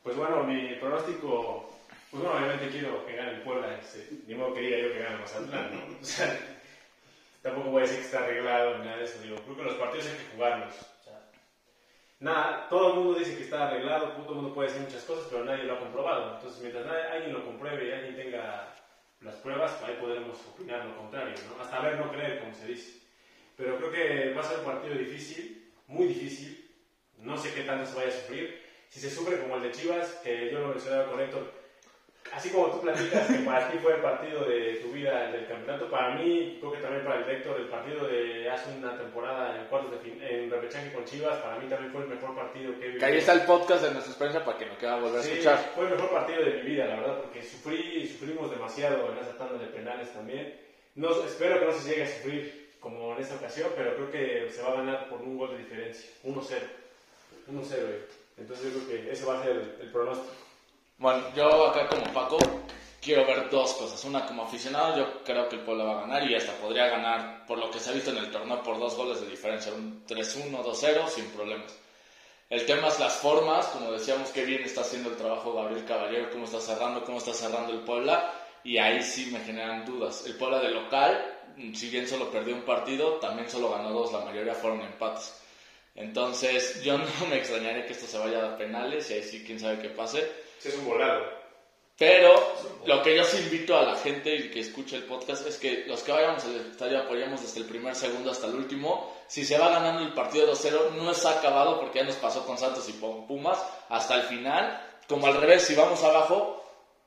[0.03, 1.69] Pues bueno, mi pronóstico
[2.11, 5.17] pues bueno, obviamente quiero que gane el Puebla, este, ni modo quería yo que gane
[5.17, 5.97] Mazatlán, ¿no?
[5.99, 6.39] O sea,
[7.41, 9.75] tampoco voy a decir que está arreglado ni nada de eso, digo, creo que los
[9.75, 10.73] partidos hay que jugarlos.
[10.73, 11.19] O sea,
[12.19, 15.27] nada, todo el mundo dice que está arreglado, todo el mundo puede decir muchas cosas,
[15.29, 16.35] pero nadie lo ha comprobado.
[16.35, 18.73] Entonces, mientras nadie- alguien lo compruebe y alguien tenga
[19.21, 21.61] las pruebas, ahí podremos opinar lo contrario, ¿no?
[21.63, 23.01] Hasta ver, no creer, como se dice.
[23.55, 26.63] Pero creo que va a ser un partido difícil, muy difícil.
[27.17, 28.61] No sé qué tanto se vaya a sufrir.
[28.89, 31.51] Si se sufre como el de Chivas, que yo lo mencionaba con Héctor,
[32.33, 35.47] así como tú platicas que para ti fue el partido de tu vida el del
[35.47, 39.59] campeonato, para mí, creo que también para el Héctor, el partido de hace una temporada
[39.59, 42.71] en cuartos de fin, en repechaje con Chivas, para mí también fue el mejor partido
[42.73, 42.99] que he vivido.
[42.99, 45.31] Que ahí está el podcast de nuestra experiencia para que no quiera volver a Sí,
[45.31, 45.57] escuchar.
[45.75, 49.17] fue el mejor partido de mi vida, la verdad, porque sufrí y sufrimos demasiado en
[49.19, 50.55] esa tanda de penales también.
[50.95, 54.49] No, espero que no se llegue a sufrir como en esta ocasión, pero creo que
[54.51, 56.41] se va a ganar por un gol de diferencia, 1-0.
[57.51, 58.05] 1-0, eh.
[58.37, 60.33] Entonces yo creo que ese va a ser el, el pronóstico.
[60.99, 62.39] Bueno, yo acá como Paco
[62.99, 64.03] quiero ver dos cosas.
[64.05, 67.45] Una, como aficionado, yo creo que el Puebla va a ganar y hasta podría ganar,
[67.45, 69.71] por lo que se ha visto en el torneo, por dos goles de diferencia.
[69.73, 71.77] Un 3-1, 2-0, sin problemas.
[72.49, 76.31] El tema es las formas, como decíamos, qué bien está haciendo el trabajo Gabriel Caballero,
[76.31, 78.33] cómo está cerrando, cómo está cerrando el Puebla,
[78.63, 80.25] y ahí sí me generan dudas.
[80.25, 81.39] El Puebla de local,
[81.75, 85.43] si bien solo perdió un partido, también solo ganó dos, la mayoría fueron empates.
[85.97, 89.59] Entonces, yo no me extrañaría que esto se vaya a penales, y ahí sí, quién
[89.59, 90.19] sabe qué pase.
[90.59, 91.37] Ese es un volado.
[91.97, 92.35] Pero
[92.85, 95.85] lo que yo sí invito a la gente y que escuche el podcast es que
[95.87, 99.15] los que vayamos al estadio apoyemos desde el primer segundo hasta el último.
[99.27, 102.59] Si se va ganando el partido 2-0, no está acabado porque ya nos pasó con
[102.59, 104.79] Santos y Pumas hasta el final.
[105.09, 106.63] Como al revés, si vamos abajo,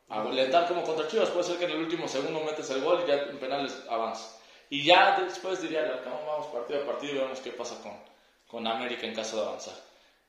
[0.08, 3.08] alentar como contra Chivas, puede ser que en el último segundo metes el gol y
[3.08, 4.40] ya en penales avanzas.
[4.70, 7.92] Y ya después diría, acabamos partido a partido y vemos qué pasa con,
[8.50, 9.74] con América en caso de avanzar.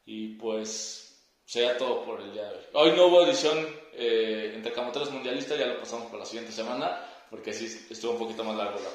[0.05, 2.63] Y pues sería todo por el día de hoy.
[2.73, 3.57] Hoy no hubo edición
[3.93, 6.99] eh, entre Camoteros Mundialistas, ya lo pasamos para la siguiente semana,
[7.29, 8.79] porque sí estuvo un poquito más largo.
[8.79, 8.89] la-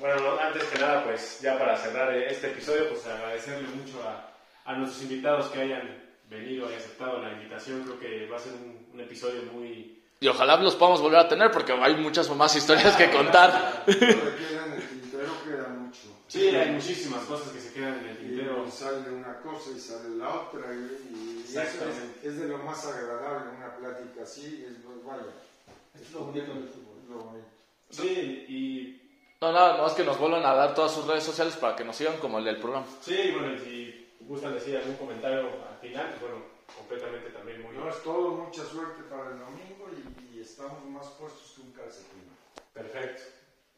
[0.00, 4.02] Bueno, no, antes que nada, pues ya para cerrar eh, este episodio, pues agradecerle mucho
[4.02, 4.30] a,
[4.64, 7.82] a nuestros invitados que hayan venido y aceptado la invitación.
[7.84, 10.02] Creo que va a ser un, un episodio muy...
[10.20, 13.82] Y ojalá los podamos volver a tener, porque hay muchas más historias que contar.
[13.86, 16.16] Lo que queda en el tintero queda mucho.
[16.32, 18.64] Sí, hay muchísimas cosas que se quedan en el tintero.
[18.66, 20.78] Y sale una cosa y sale la otra, y,
[21.12, 22.20] y eso Exactamente.
[22.22, 25.24] es, es de lo más agradable, una plática así, es pues, vaya,
[26.00, 26.96] Es lo bonito del fútbol.
[27.10, 27.46] lo bonito.
[27.90, 31.76] Sí, y No, nada más que nos vuelvan a dar todas sus redes sociales para
[31.76, 32.86] que nos sigan como el del programa.
[33.02, 36.44] sí, bueno, y si gustan decir algún comentario al final, pues bueno,
[36.74, 37.76] completamente también muy...
[37.76, 39.86] No es todo, mucha suerte para el domingo
[40.32, 42.22] y, y estamos más puestos que un calcetín.
[42.72, 43.20] Perfecto.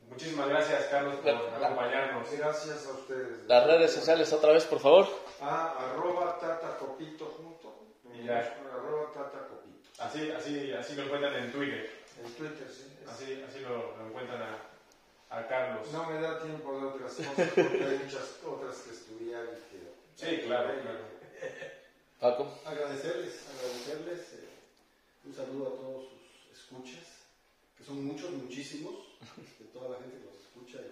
[0.09, 1.25] Muchísimas gracias, Carlos, por
[1.61, 2.31] La- acompañarnos.
[2.31, 3.47] Gracias a ustedes.
[3.47, 5.09] Las redes sociales otra vez, por favor.
[5.41, 7.81] A arroba tata copito junto.
[8.15, 8.39] Y ya.
[8.73, 9.89] Arroba tata copito.
[9.99, 11.91] Así, así, así lo encuentran en Twitter.
[12.25, 12.97] En Twitter, sí.
[13.09, 15.91] Así, así lo, lo encuentran a, a Carlos.
[15.93, 19.95] No me da tiempo de otras cosas porque hay muchas otras que estudiar y que...
[20.15, 20.99] Sí, claro, claro.
[22.21, 22.59] Paco.
[22.65, 24.33] Agradecerles, agradecerles.
[24.35, 24.49] eh,
[25.27, 27.05] un saludo a todos sus escuchas,
[27.85, 28.95] que son muchos, muchísimos,
[29.59, 30.89] de toda la gente que los escucha y,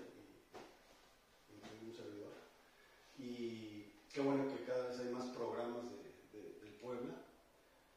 [1.49, 2.33] y, y un servidor.
[3.19, 3.33] Y
[4.13, 7.15] qué bueno que cada vez hay más programas de, de- del Puebla,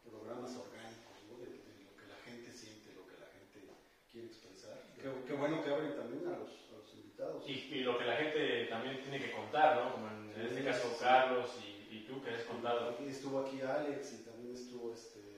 [0.03, 1.37] programas orgánicos, ¿no?
[1.43, 3.67] de, de lo que la gente siente, lo que la gente
[4.11, 4.79] quiere expresar.
[4.95, 7.43] Qué, qué bueno que abren también a los, a los invitados.
[7.49, 9.91] Y, y lo que la gente también tiene que contar, ¿no?
[9.93, 12.91] Como en, en este caso Carlos y, y tú que has contado.
[12.91, 15.34] Aquí estuvo aquí Alex y también estuvo este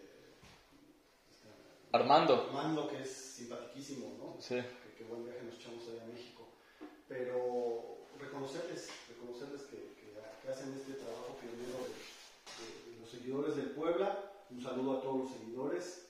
[1.98, 2.34] Armando.
[2.48, 4.42] Armando, que es simpaticísimo, ¿no?
[4.42, 4.56] Sí.
[4.56, 6.48] Que, que buen viaje nos echamos allá a México.
[7.08, 10.14] Pero reconocerles, reconocerles que, que,
[10.44, 14.18] que hacen este trabajo pionero de, de- de los seguidores del Puebla.
[14.50, 16.08] Un saludo a todos los seguidores.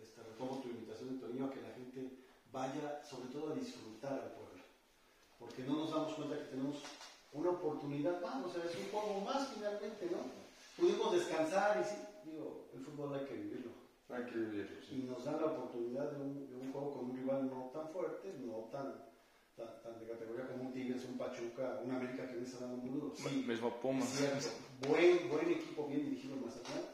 [0.00, 2.10] Este, retomo tu invitación, Antonio, a que la gente
[2.52, 4.62] vaya sobre todo a disfrutar al Puebla.
[5.38, 6.76] Porque no nos damos cuenta que tenemos
[7.32, 10.18] una oportunidad más, o sea, es un juego más finalmente, ¿no?
[10.76, 13.70] Pudimos descansar y sí, digo, el fútbol hay que vivirlo
[14.10, 17.16] Hay que vivirlo, y nos dan la oportunidad de un, de un juego con un
[17.16, 19.04] rival no tan fuerte, no tan,
[19.54, 22.76] tan, tan de categoría como un Tigres, un Pachuca, un América que me está dando
[22.82, 23.12] un duro.
[23.14, 24.08] Sí, Mismo Pumas.
[24.08, 24.48] cierto.
[24.88, 26.84] Buen, buen equipo, bien dirigido en Mazatlán,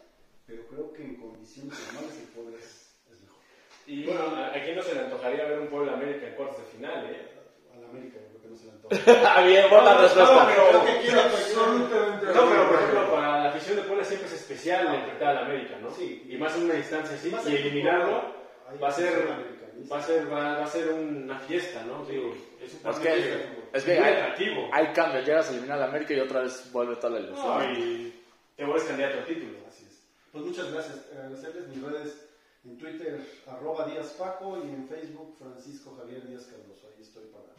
[0.45, 3.39] pero creo que en condiciones normales el Puebla es, es mejor.
[3.87, 6.59] Y bueno, ¿a a quién no se le antojaría ver un Puebla América en cuartos
[6.59, 7.31] de final, eh?
[7.77, 9.39] Al América yo creo que no se le antoja.
[9.39, 10.35] Ah, bien, buena No, respuesta.
[10.35, 12.27] no, pero- quiero Absolutamente.
[12.27, 15.91] No, pero por ejemplo, para afición de Puebla siempre es especial enfrentar al América, ¿no?
[15.91, 16.25] Sí.
[16.29, 18.35] Y más en una instancia así, y eliminarlo
[18.83, 19.95] va a ser, afición americanista.
[19.95, 22.05] va a ser, va, va a ser una fiesta, ¿no?
[22.05, 24.69] Digo, es un Es partido que, es que muy hay, atractivo.
[24.73, 25.27] hay cambios.
[25.27, 27.59] Llegas a eliminar a América y otra vez vuelve toda la ilusión.
[27.59, 28.23] No, y
[28.57, 29.59] te vuelves candidato al título.
[29.69, 30.01] Así es.
[30.33, 31.07] Pues muchas gracias.
[31.13, 32.29] Agradecerles mis redes
[32.65, 36.89] en Twitter, arroba Díaz Paco, y en Facebook, Francisco Javier Díaz Cardoso.
[36.89, 37.53] Ahí estoy para,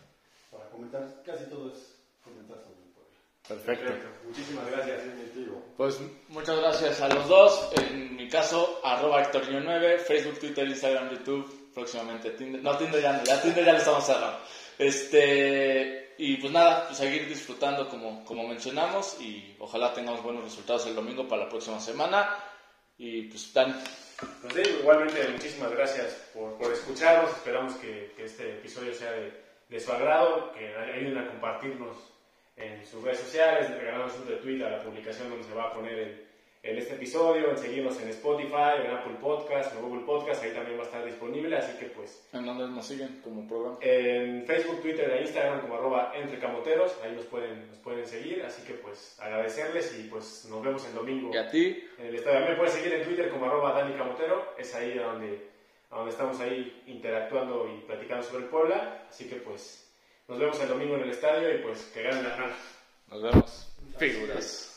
[0.52, 1.22] para comentar.
[1.26, 2.85] Casi todo es comentar sobre
[3.48, 3.94] Perfecto.
[4.26, 5.02] Muchísimas gracias.
[5.78, 6.00] Pues
[6.30, 7.70] muchas gracias a los dos.
[7.78, 12.62] En mi caso, arroba Hectorinho 9, Facebook, Twitter, Instagram, YouTube, próximamente Tinder.
[12.62, 14.40] No, Tinder ya no, ya Tinder ya lo estamos cerrando.
[14.78, 20.88] Este, y pues nada, pues seguir disfrutando como, como mencionamos y ojalá tengamos buenos resultados
[20.88, 22.30] el domingo para la próxima semana.
[22.98, 23.80] Y pues Dan.
[24.42, 27.30] Pues sí, igualmente muchísimas gracias por, por escucharnos.
[27.32, 29.34] Esperamos que, que este episodio sea de,
[29.70, 32.15] de su agrado, que ayuden a compartirnos
[32.58, 35.98] en sus redes sociales, regalarnos un retweet a la publicación donde se va a poner
[36.00, 36.26] el,
[36.66, 40.78] en este episodio, en seguirnos en Spotify, en Apple Podcast, en Google Podcast, ahí también
[40.80, 42.28] va a estar disponible, así que pues...
[42.34, 43.78] ¿En dónde nos siguen como programa?
[43.82, 48.64] En Facebook, Twitter e Instagram como arroba entrecamoteros, ahí nos pueden, nos pueden seguir, así
[48.64, 51.30] que pues agradecerles y pues nos vemos el domingo.
[51.32, 51.84] ¿Y a ti?
[52.00, 52.48] En el estadio.
[52.48, 55.48] Me pueden seguir en Twitter como arroba Dani Camotero, es ahí donde,
[55.92, 59.85] donde estamos ahí interactuando y platicando sobre el Puebla, así que pues
[60.28, 62.56] nos vemos el domingo en el estadio y pues que ganen la franja.
[63.10, 63.68] Nos vemos.
[63.98, 64.75] Figuras.